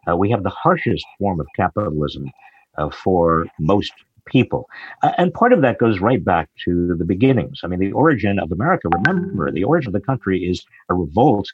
Uh, 0.09 0.17
we 0.17 0.31
have 0.31 0.43
the 0.43 0.51
harshest 0.51 1.05
form 1.19 1.41
of 1.41 1.47
capitalism 1.57 2.31
uh, 2.77 2.91
for 2.91 3.47
most 3.59 3.93
people. 4.27 4.69
Uh, 5.03 5.13
and 5.17 5.33
part 5.33 5.53
of 5.53 5.63
that 5.63 5.79
goes 5.79 6.01
right 6.01 6.23
back 6.25 6.49
to 6.65 6.95
the 6.97 7.05
beginnings. 7.05 7.61
I 7.65 7.67
mean, 7.67 7.81
the 7.81 7.93
origin 7.93 8.39
of 8.39 8.53
America, 8.53 8.89
remember, 8.93 9.51
the 9.51 9.65
origin 9.65 9.89
of 9.89 10.01
the 10.01 10.07
country 10.07 10.45
is 10.45 10.65
a 10.91 10.95
revolt 10.95 11.49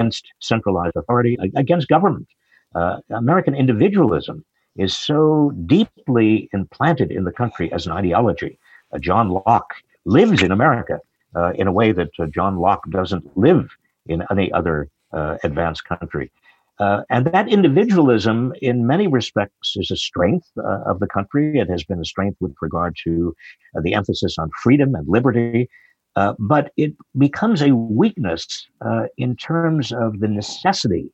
against 0.00 0.32
centralized 0.40 0.96
authority, 0.96 1.36
against 1.56 1.88
government. 1.88 2.28
Uh, 2.74 2.98
American 3.10 3.54
individualism 3.54 4.44
is 4.76 4.96
so 4.96 5.52
deeply 5.66 6.48
implanted 6.52 7.10
in 7.10 7.24
the 7.24 7.32
country 7.32 7.72
as 7.72 7.86
an 7.86 7.92
ideology. 7.92 8.58
Uh, 8.92 8.98
John 8.98 9.28
Locke 9.28 9.74
lives 10.04 10.42
in 10.42 10.52
America 10.52 11.00
uh, 11.34 11.52
in 11.54 11.66
a 11.66 11.72
way 11.72 11.92
that 11.92 12.10
uh, 12.18 12.26
John 12.26 12.56
Locke 12.56 12.88
doesn't 12.90 13.36
live 13.36 13.68
in 14.06 14.22
any 14.30 14.50
other 14.52 14.88
uh, 15.12 15.36
advanced 15.44 15.84
country. 15.84 16.30
Uh, 16.78 17.02
and 17.10 17.26
that 17.26 17.46
individualism, 17.46 18.54
in 18.62 18.86
many 18.86 19.06
respects, 19.06 19.76
is 19.76 19.90
a 19.90 19.96
strength 19.96 20.48
of 20.86 20.98
the 20.98 21.06
country. 21.06 21.58
It 21.58 21.68
has 21.68 21.84
been 21.84 22.00
a 22.00 22.06
strength 22.06 22.38
with 22.40 22.54
regard 22.62 22.96
to 23.04 23.34
the 23.82 23.92
emphasis 23.92 24.38
on 24.38 24.50
freedom 24.62 24.94
and 24.94 25.06
liberty. 25.06 25.68
Uh, 26.16 26.34
but 26.38 26.72
it 26.76 26.92
becomes 27.16 27.62
a 27.62 27.74
weakness 27.74 28.66
uh, 28.84 29.04
in 29.16 29.36
terms 29.36 29.92
of 29.92 30.20
the 30.20 30.28
necessity 30.28 31.10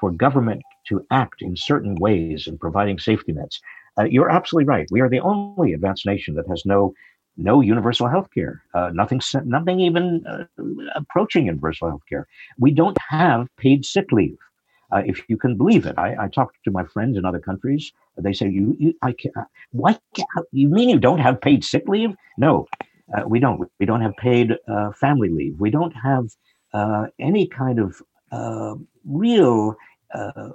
for 0.00 0.10
government 0.12 0.62
to 0.86 1.04
act 1.10 1.42
in 1.42 1.56
certain 1.56 1.94
ways 1.96 2.46
in 2.46 2.56
providing 2.58 2.98
safety 2.98 3.32
nets. 3.32 3.60
Uh, 3.98 4.04
you're 4.04 4.30
absolutely 4.30 4.66
right. 4.66 4.86
We 4.90 5.00
are 5.00 5.08
the 5.08 5.20
only 5.20 5.72
advanced 5.72 6.06
nation 6.06 6.34
that 6.34 6.46
has 6.48 6.62
no 6.64 6.94
no 7.38 7.60
universal 7.60 8.08
health 8.08 8.28
care, 8.32 8.62
nothing, 8.94 9.20
nothing 9.44 9.78
even 9.80 10.24
approaching 10.94 11.46
universal 11.46 11.88
health 11.88 12.00
care. 12.08 12.26
We 12.58 12.70
don't 12.70 12.96
have 13.10 13.46
paid 13.58 13.84
sick 13.84 14.10
leave. 14.10 14.38
Uh, 14.92 15.02
if 15.04 15.20
you 15.28 15.36
can 15.36 15.56
believe 15.56 15.84
it. 15.84 15.98
I, 15.98 16.14
I 16.18 16.28
talk 16.28 16.52
to 16.64 16.70
my 16.70 16.84
friends 16.84 17.16
in 17.18 17.24
other 17.24 17.40
countries. 17.40 17.92
They 18.16 18.32
say, 18.32 18.48
"You, 18.48 18.76
you, 18.78 18.94
I 19.02 19.12
can't. 19.12 19.34
Why? 19.72 19.98
You 20.52 20.68
mean 20.68 20.88
you 20.88 21.00
don't 21.00 21.18
have 21.18 21.40
paid 21.40 21.64
sick 21.64 21.88
leave? 21.88 22.14
No, 22.38 22.68
uh, 23.14 23.22
we 23.26 23.38
don't. 23.38 23.70
We 23.78 23.86
don't 23.86 24.00
have 24.00 24.16
paid 24.16 24.52
uh, 24.68 24.92
family 24.92 25.28
leave. 25.28 25.58
We 25.60 25.70
don't 25.70 25.92
have 25.92 26.26
uh, 26.72 27.06
any 27.18 27.46
kind 27.46 27.78
of 27.78 28.02
uh, 28.32 28.74
real 29.04 29.76
uh, 30.12 30.50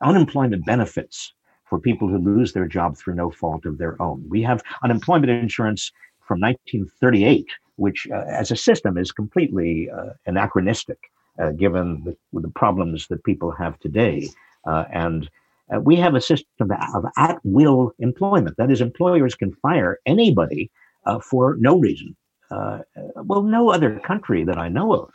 unemployment 0.00 0.64
benefits 0.64 1.32
for 1.68 1.78
people 1.78 2.08
who 2.08 2.18
lose 2.18 2.52
their 2.52 2.66
job 2.66 2.96
through 2.96 3.14
no 3.14 3.30
fault 3.30 3.66
of 3.66 3.78
their 3.78 4.00
own. 4.00 4.24
We 4.28 4.42
have 4.42 4.62
unemployment 4.82 5.30
insurance 5.30 5.92
from 6.26 6.40
1938, 6.40 7.46
which, 7.76 8.06
as 8.10 8.50
a 8.50 8.56
system, 8.56 8.96
is 8.96 9.12
completely 9.12 9.88
anachronistic." 10.26 10.98
uh, 11.38 11.50
given 11.52 12.02
the, 12.04 12.40
the, 12.40 12.48
problems 12.48 13.06
that 13.08 13.22
people 13.24 13.50
have 13.52 13.78
today. 13.78 14.28
Uh, 14.66 14.84
and 14.92 15.30
uh, 15.72 15.80
we 15.80 15.96
have 15.96 16.14
a 16.14 16.20
system 16.20 16.70
of 16.94 17.04
at 17.16 17.38
will 17.44 17.92
employment. 17.98 18.56
That 18.56 18.70
is, 18.70 18.80
employers 18.80 19.34
can 19.34 19.52
fire 19.54 19.98
anybody 20.06 20.70
uh, 21.06 21.20
for 21.20 21.56
no 21.58 21.78
reason. 21.78 22.16
Uh, 22.50 22.78
well, 23.16 23.42
no 23.42 23.70
other 23.70 23.98
country 24.00 24.44
that 24.44 24.58
I 24.58 24.68
know 24.68 24.92
of 24.92 25.10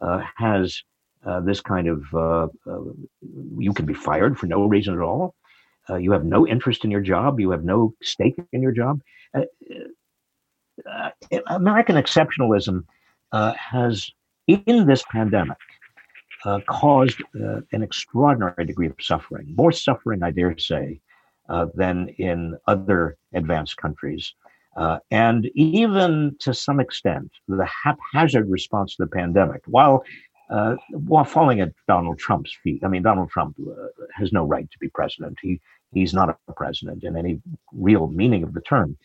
uh, 0.00 0.22
has 0.36 0.82
this 1.44 1.60
kind 1.60 1.88
of 1.88 2.50
you 3.58 3.72
can 3.72 3.86
be 3.86 3.94
fired 3.94 4.38
for 4.38 4.46
no 4.46 4.66
reason 4.66 4.94
at 4.94 5.00
all. 5.00 5.34
you 5.98 6.12
have 6.12 6.24
no 6.24 6.46
interest 6.46 6.84
in 6.84 6.90
your 6.90 7.00
job. 7.00 7.38
You 7.38 7.50
have 7.50 7.64
no 7.64 7.94
stake 8.02 8.36
in 8.52 8.62
your 8.62 8.72
job. 8.72 9.00
American 11.46 11.96
exceptionalism 11.96 12.84
has 13.32 14.10
in 14.48 14.86
this 14.86 15.04
pandemic 15.10 15.58
uh, 16.44 16.60
caused 16.66 17.22
uh, 17.40 17.60
an 17.72 17.82
extraordinary 17.82 18.64
degree 18.64 18.88
of 18.88 18.96
suffering, 19.00 19.54
more 19.56 19.72
suffering, 19.72 20.22
I 20.22 20.30
dare 20.30 20.56
say, 20.58 21.00
uh, 21.48 21.66
than 21.74 22.08
in 22.18 22.56
other 22.66 23.16
advanced 23.32 23.76
countries. 23.76 24.34
Uh, 24.76 24.98
and 25.10 25.50
even 25.54 26.34
to 26.40 26.54
some 26.54 26.80
extent, 26.80 27.30
the 27.46 27.66
haphazard 27.66 28.48
response 28.48 28.96
to 28.96 29.02
the 29.04 29.10
pandemic, 29.10 29.62
while 29.66 30.02
uh, 30.50 30.76
while 30.90 31.24
falling 31.24 31.60
at 31.60 31.72
Donald 31.88 32.18
Trump's 32.18 32.54
feet. 32.62 32.82
I 32.84 32.88
mean, 32.88 33.02
Donald 33.02 33.30
Trump 33.30 33.56
uh, 33.60 33.86
has 34.14 34.32
no 34.32 34.44
right 34.44 34.70
to 34.70 34.78
be 34.78 34.88
president. 34.88 35.38
He 35.42 35.60
he's 35.92 36.14
not 36.14 36.38
a 36.48 36.52
president 36.52 37.04
in 37.04 37.16
any 37.16 37.40
real 37.72 38.08
meaning 38.08 38.42
of 38.42 38.54
the 38.54 38.60
term. 38.60 38.96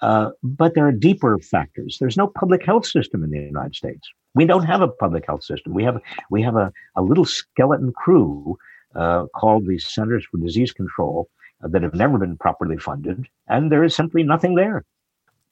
Uh, 0.00 0.30
but 0.42 0.74
there 0.74 0.86
are 0.86 0.92
deeper 0.92 1.38
factors. 1.38 1.96
There's 2.00 2.16
no 2.16 2.26
public 2.26 2.64
health 2.64 2.86
system 2.86 3.22
in 3.22 3.30
the 3.30 3.38
United 3.38 3.76
States. 3.76 4.08
We 4.34 4.44
don't 4.44 4.64
have 4.64 4.80
a 4.80 4.88
public 4.88 5.26
health 5.26 5.44
system. 5.44 5.74
We 5.74 5.84
have 5.84 6.00
we 6.30 6.42
have 6.42 6.56
a, 6.56 6.72
a 6.96 7.02
little 7.02 7.24
skeleton 7.24 7.92
crew 7.92 8.58
uh, 8.96 9.26
called 9.34 9.66
the 9.66 9.78
Centers 9.78 10.26
for 10.28 10.38
Disease 10.38 10.72
Control 10.72 11.28
uh, 11.62 11.68
that 11.68 11.82
have 11.82 11.94
never 11.94 12.18
been 12.18 12.36
properly 12.36 12.76
funded, 12.76 13.26
and 13.48 13.70
there 13.70 13.84
is 13.84 13.94
simply 13.94 14.24
nothing 14.24 14.56
there. 14.56 14.84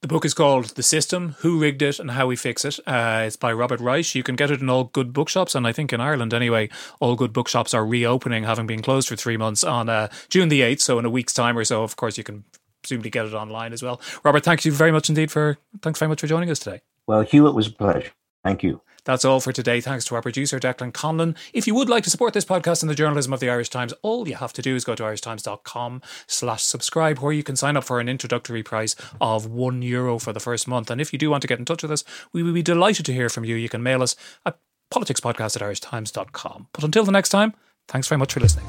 The 0.03 0.09
book 0.09 0.25
is 0.25 0.33
called 0.33 0.77
The 0.77 0.83
System 0.83 1.37
Who 1.41 1.61
Rigged 1.61 1.83
It 1.83 1.99
and 1.99 2.13
How 2.13 2.27
We 2.27 2.35
Fix 2.35 2.65
It. 2.65 2.79
Uh, 2.87 3.25
it's 3.27 3.37
by 3.37 3.53
Robert 3.53 3.81
Reich. 3.81 4.15
You 4.15 4.23
can 4.23 4.35
get 4.35 4.51
it 4.51 4.63
in 4.63 4.71
all 4.71 4.85
good 4.85 5.13
bookshops, 5.13 5.55
and 5.55 5.67
I 5.67 5.73
think 5.73 5.93
in 5.93 6.01
Ireland 6.01 6.33
anyway, 6.33 6.71
all 7.01 7.17
good 7.17 7.35
bookshops 7.35 7.75
are 7.75 7.85
reopening, 7.85 8.45
having 8.45 8.67
been 8.67 8.81
closed 8.81 9.09
for 9.09 9.17
three 9.17 9.37
months 9.37 9.63
on 9.63 9.91
uh, 9.91 10.09
June 10.31 10.49
the 10.49 10.63
8th. 10.63 10.81
So, 10.81 10.99
in 10.99 11.05
a 11.05 11.11
week's 11.11 11.35
time 11.35 11.59
or 11.59 11.67
so, 11.67 11.83
of 11.83 11.97
course, 11.97 12.17
you 12.17 12.25
can 12.25 12.45
presumably 12.81 13.11
get 13.11 13.27
it 13.27 13.35
online 13.35 13.75
as 13.75 13.83
well. 13.83 14.01
Robert, 14.25 14.43
thank 14.43 14.65
you 14.65 14.73
very 14.73 14.91
much 14.91 15.11
indeed 15.11 15.31
for 15.31 15.59
thanks 15.83 15.99
very 15.99 16.09
much 16.09 16.23
for 16.23 16.27
joining 16.27 16.49
us 16.49 16.59
today. 16.59 16.81
Well, 17.07 17.21
Hugh, 17.21 17.47
it 17.47 17.55
was 17.55 17.67
a 17.67 17.73
pleasure. 17.73 18.11
Thank 18.43 18.63
you. 18.63 18.81
That's 19.05 19.25
all 19.25 19.41
for 19.41 19.53
today. 19.53 19.81
Thanks 19.81 20.05
to 20.07 20.15
our 20.15 20.23
producer, 20.23 20.59
Declan 20.59 20.93
Conlon. 20.93 21.37
If 21.53 21.67
you 21.67 21.75
would 21.75 21.89
like 21.89 22.05
to 22.05 22.11
support 22.11 22.35
this 22.35 22.45
podcast 22.45 22.83
and 22.83 22.91
the 22.91 22.95
journalism 22.95 23.33
of 23.33 23.41
the 23.41 23.51
Irish 23.51 23.69
Times, 23.69 23.95
all 24.03 24.29
you 24.29 24.37
have 24.37 24.53
to 24.55 24.63
do 24.63 24.75
is 24.77 24.85
go 24.85 24.95
to 24.95 25.03
irishtimes.com 25.03 26.03
slash 26.27 26.63
subscribe, 26.63 27.19
where 27.19 27.33
you 27.33 27.43
can 27.43 27.57
sign 27.57 27.77
up 27.77 27.85
for 27.85 28.01
an 28.01 28.09
introductory 28.09 28.63
price 28.63 28.97
of 29.21 29.47
one 29.47 29.83
euro 29.83 30.19
for 30.19 30.33
the 30.33 30.41
first 30.41 30.69
month. 30.69 30.91
And 30.91 31.01
if 31.01 31.13
you 31.13 31.19
do 31.19 31.31
want 31.31 31.43
to 31.43 31.49
get 31.49 31.59
in 31.59 31.65
touch 31.65 31.83
with 31.83 31.93
us, 31.93 32.05
we 32.33 32.43
would 32.43 32.55
be 32.55 32.63
delighted 32.63 33.07
to 33.07 33.13
hear 33.13 33.29
from 33.29 33.45
you. 33.45 33.57
You 33.57 33.69
can 33.69 33.83
mail 33.83 34.03
us 34.03 34.17
at 34.45 34.59
politicspodcast 34.93 35.57
at 35.57 35.63
irishtimes.com. 35.63 36.69
But 36.73 36.85
until 36.85 37.05
the 37.05 37.13
next 37.13 37.31
time, 37.31 37.55
thanks 37.89 38.09
very 38.09 38.19
much 38.19 38.33
for 38.33 38.41
listening. 38.41 38.67